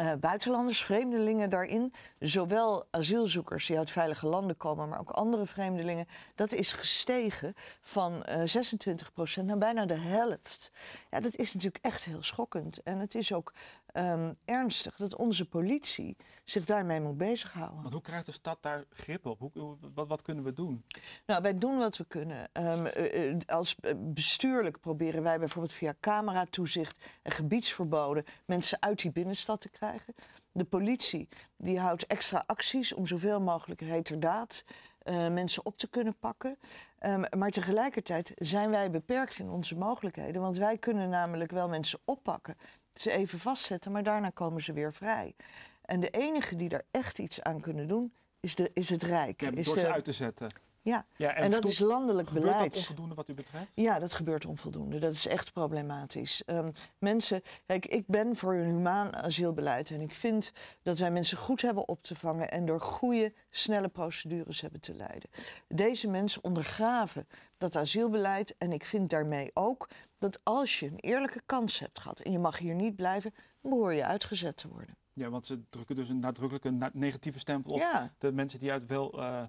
uh, 0.00 0.12
buitenlanders, 0.20 0.84
vreemdelingen 0.84 1.50
daarin, 1.50 1.92
zowel 2.18 2.86
asielzoekers 2.90 3.66
die 3.66 3.78
uit 3.78 3.90
veilige 3.90 4.26
landen 4.26 4.56
komen, 4.56 4.88
maar 4.88 5.00
ook 5.00 5.10
andere 5.10 5.46
vreemdelingen, 5.46 6.06
dat 6.34 6.52
is 6.52 6.72
gestegen 6.72 7.54
van 7.80 8.26
uh, 8.28 9.40
26% 9.40 9.44
naar 9.44 9.58
bijna 9.58 9.86
de 9.86 9.94
helft. 9.94 10.70
Ja, 11.10 11.20
dat 11.20 11.36
is 11.36 11.54
natuurlijk 11.54 11.84
echt 11.84 12.04
heel 12.04 12.22
schokkend. 12.22 12.82
En 12.82 12.98
het 12.98 13.14
is 13.14 13.32
ook 13.32 13.52
um, 13.96 14.36
ernstig 14.44 14.96
dat 14.96 15.16
onze 15.16 15.44
politie 15.44 16.16
zich 16.44 16.64
daarmee 16.64 17.00
moet 17.00 17.16
bezighouden. 17.16 17.80
Want 17.80 17.92
hoe 17.92 18.02
krijgt 18.02 18.26
de 18.26 18.32
stad 18.32 18.58
daar 18.60 18.84
grip 18.90 19.26
op? 19.26 19.38
Hoe, 19.38 19.76
wat, 19.94 20.08
wat, 20.08 20.22
kunnen 20.22 20.44
we 20.44 20.52
doen? 20.52 20.84
Nou, 21.26 21.42
wij 21.42 21.54
doen 21.54 21.78
wat 21.78 21.96
we 21.96 22.04
kunnen. 22.04 22.48
Um, 22.52 22.86
uh, 22.86 23.36
als 23.46 23.76
bestuurlijk 23.96 24.80
proberen 24.80 25.22
wij 25.22 25.38
bijvoorbeeld 25.38 25.74
via 25.74 25.94
cameratoezicht 26.00 27.04
en 27.22 27.32
gebiedsverboden 27.32 28.24
mensen 28.46 28.82
uit 28.82 29.00
die 29.00 29.12
binnenstad 29.12 29.60
te 29.60 29.68
krijgen. 29.68 30.14
De 30.52 30.64
politie 30.64 31.28
die 31.56 31.78
houdt 31.78 32.06
extra 32.06 32.44
acties 32.46 32.92
om 32.92 33.06
zoveel 33.06 33.40
mogelijk 33.40 33.80
heterdaad 33.80 34.64
uh, 35.04 35.28
mensen 35.28 35.66
op 35.66 35.78
te 35.78 35.88
kunnen 35.88 36.18
pakken. 36.18 36.58
Um, 37.00 37.24
maar 37.38 37.50
tegelijkertijd 37.50 38.32
zijn 38.36 38.70
wij 38.70 38.90
beperkt 38.90 39.38
in 39.38 39.48
onze 39.48 39.74
mogelijkheden. 39.74 40.42
Want 40.42 40.56
wij 40.56 40.78
kunnen 40.78 41.08
namelijk 41.08 41.50
wel 41.50 41.68
mensen 41.68 41.98
oppakken, 42.04 42.56
ze 42.94 43.10
even 43.10 43.38
vastzetten, 43.38 43.92
maar 43.92 44.02
daarna 44.02 44.30
komen 44.30 44.62
ze 44.62 44.72
weer 44.72 44.92
vrij. 44.92 45.34
En 45.82 46.00
de 46.00 46.10
enige 46.10 46.56
die 46.56 46.68
daar 46.68 46.84
echt 46.90 47.18
iets 47.18 47.42
aan 47.42 47.60
kunnen 47.60 47.86
doen, 47.86 48.14
is, 48.40 48.54
de, 48.54 48.70
is 48.74 48.88
het 48.88 49.02
Rijk. 49.02 49.40
Ja, 49.40 49.50
is 49.50 49.64
door 49.64 49.74
de... 49.74 49.80
ze 49.80 49.92
uit 49.92 50.04
te 50.04 50.12
zetten. 50.12 50.48
Ja, 50.84 51.06
ja 51.16 51.34
en, 51.34 51.42
en 51.42 51.50
dat 51.50 51.64
is 51.64 51.78
landelijk 51.78 52.28
gebeurt 52.28 52.46
beleid. 52.46 52.70
dat 52.70 52.78
onvoldoende 52.78 53.14
wat 53.14 53.28
u 53.28 53.34
betreft? 53.34 53.70
Ja, 53.74 53.98
dat 53.98 54.12
gebeurt 54.14 54.46
onvoldoende. 54.46 54.98
Dat 54.98 55.12
is 55.12 55.26
echt 55.26 55.52
problematisch. 55.52 56.42
Um, 56.46 56.72
mensen, 56.98 57.42
kijk, 57.66 57.86
ik 57.86 58.06
ben 58.06 58.36
voor 58.36 58.54
een 58.54 58.64
humaan 58.64 59.16
asielbeleid 59.16 59.90
en 59.90 60.00
ik 60.00 60.14
vind 60.14 60.52
dat 60.82 60.98
wij 60.98 61.10
mensen 61.10 61.38
goed 61.38 61.62
hebben 61.62 61.88
op 61.88 62.02
te 62.02 62.14
vangen 62.14 62.50
en 62.50 62.66
door 62.66 62.80
goede, 62.80 63.32
snelle 63.50 63.88
procedures 63.88 64.60
hebben 64.60 64.80
te 64.80 64.94
leiden. 64.94 65.30
Deze 65.68 66.08
mensen 66.08 66.44
ondergraven 66.44 67.28
dat 67.58 67.76
asielbeleid 67.76 68.54
en 68.58 68.72
ik 68.72 68.84
vind 68.84 69.10
daarmee 69.10 69.50
ook 69.54 69.88
dat 70.24 70.40
als 70.42 70.78
je 70.78 70.86
een 70.86 70.98
eerlijke 70.98 71.42
kans 71.46 71.78
hebt 71.78 71.98
gehad 71.98 72.20
en 72.20 72.32
je 72.32 72.38
mag 72.38 72.58
hier 72.58 72.74
niet 72.74 72.96
blijven, 72.96 73.34
dan 73.60 73.70
behoor 73.70 73.92
je 73.92 74.04
uitgezet 74.04 74.56
te 74.56 74.68
worden. 74.68 74.96
Ja, 75.12 75.30
want 75.30 75.46
ze 75.46 75.68
drukken 75.68 75.96
dus 75.96 76.08
een 76.08 76.20
nadrukkelijke 76.20 76.70
na 76.70 76.90
negatieve 76.92 77.38
stempel 77.38 77.72
op 77.72 77.78
ja. 77.78 78.12
de 78.18 78.32
mensen 78.32 78.60
die 78.60 78.72
uit 78.72 78.86
wel 78.86 79.20
uh, 79.20 79.42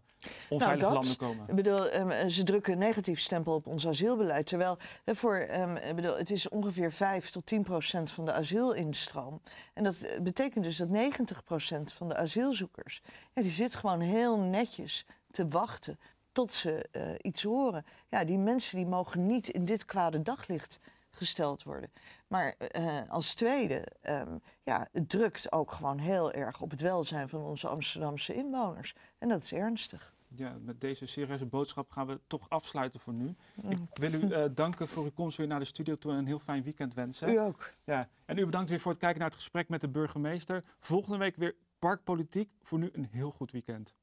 onveilige 0.49 0.84
nou, 0.84 0.93
landen 0.93 1.17
komen. 1.17 1.45
Ik 1.47 1.55
bedoel, 1.55 1.93
um, 1.93 2.30
ze 2.30 2.43
drukken 2.43 2.73
een 2.73 2.80
negatief 2.80 3.19
stempel 3.19 3.53
op 3.53 3.67
ons 3.67 3.88
asielbeleid. 3.88 4.45
Terwijl 4.45 4.78
voor, 5.05 5.47
um, 5.55 5.76
ik 5.76 5.95
bedoel, 5.95 6.17
het 6.17 6.30
is 6.30 6.49
ongeveer 6.49 6.91
5 6.91 7.30
tot 7.30 7.45
10 7.45 7.63
procent 7.63 8.11
van 8.11 8.26
de 8.26 8.34
asielinstroom. 8.34 9.41
En 9.73 9.84
dat 9.84 9.95
betekent 10.21 10.63
dus 10.63 10.78
dat 10.78 10.89
90 10.89 11.43
procent 11.43 11.93
van 11.93 12.07
de 12.07 12.15
asielzoekers, 12.15 13.01
ja, 13.34 13.41
die 13.41 13.51
zit 13.51 13.76
gewoon 13.76 13.99
heel 13.99 14.38
netjes 14.38 15.05
te 15.32 15.47
wachten 15.47 15.99
tot 16.36 16.53
ze 16.53 16.89
uh, 16.91 17.09
iets 17.21 17.43
horen. 17.43 17.86
Ja, 18.09 18.23
die 18.23 18.38
mensen 18.38 18.77
die 18.77 18.86
mogen 18.86 19.25
niet 19.25 19.47
in 19.47 19.65
dit 19.65 19.86
kwade 19.86 20.21
daglicht 20.21 20.79
gesteld 21.09 21.63
worden. 21.63 21.91
Maar 22.27 22.55
uh, 22.77 23.01
als 23.09 23.33
tweede, 23.33 23.88
um, 24.09 24.41
ja, 24.63 24.88
het 24.91 25.09
drukt 25.09 25.51
ook 25.51 25.71
gewoon 25.71 25.97
heel 25.97 26.31
erg 26.31 26.61
op 26.61 26.71
het 26.71 26.81
welzijn 26.81 27.29
van 27.29 27.41
onze 27.41 27.67
Amsterdamse 27.67 28.33
inwoners. 28.33 28.95
En 29.17 29.29
dat 29.29 29.43
is 29.43 29.53
ernstig. 29.53 30.13
Ja, 30.27 30.57
met 30.61 30.81
deze 30.81 31.05
serieuze 31.05 31.45
boodschap 31.45 31.91
gaan 31.91 32.07
we 32.07 32.19
toch 32.27 32.49
afsluiten 32.49 32.99
voor 32.99 33.13
nu. 33.13 33.36
Ik 33.69 33.77
wil 33.93 34.13
u 34.13 34.19
uh, 34.19 34.45
danken 34.51 34.88
voor 34.88 35.03
uw 35.03 35.11
komst 35.11 35.38
weer 35.38 35.47
naar 35.47 35.59
de 35.59 35.65
studio 35.65 35.95
toe 35.95 36.11
en 36.11 36.17
een 36.17 36.25
heel 36.25 36.39
fijn 36.39 36.63
weekend 36.63 36.93
wensen. 36.93 37.29
U 37.29 37.39
ook. 37.39 37.71
Ja, 37.83 38.09
en 38.25 38.38
u 38.38 38.45
bedankt 38.45 38.69
weer 38.69 38.79
voor 38.79 38.91
het 38.91 38.99
kijken 38.99 39.19
naar 39.19 39.29
het 39.29 39.38
gesprek 39.38 39.69
met 39.69 39.81
de 39.81 39.89
burgemeester. 39.89 40.63
Volgende 40.79 41.17
week 41.17 41.36
weer 41.36 41.55
Parkpolitiek. 41.79 42.49
Voor 42.61 42.79
nu 42.79 42.89
een 42.93 43.07
heel 43.11 43.31
goed 43.31 43.51
weekend. 43.51 43.93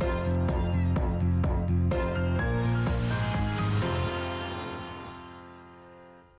you 0.00 0.35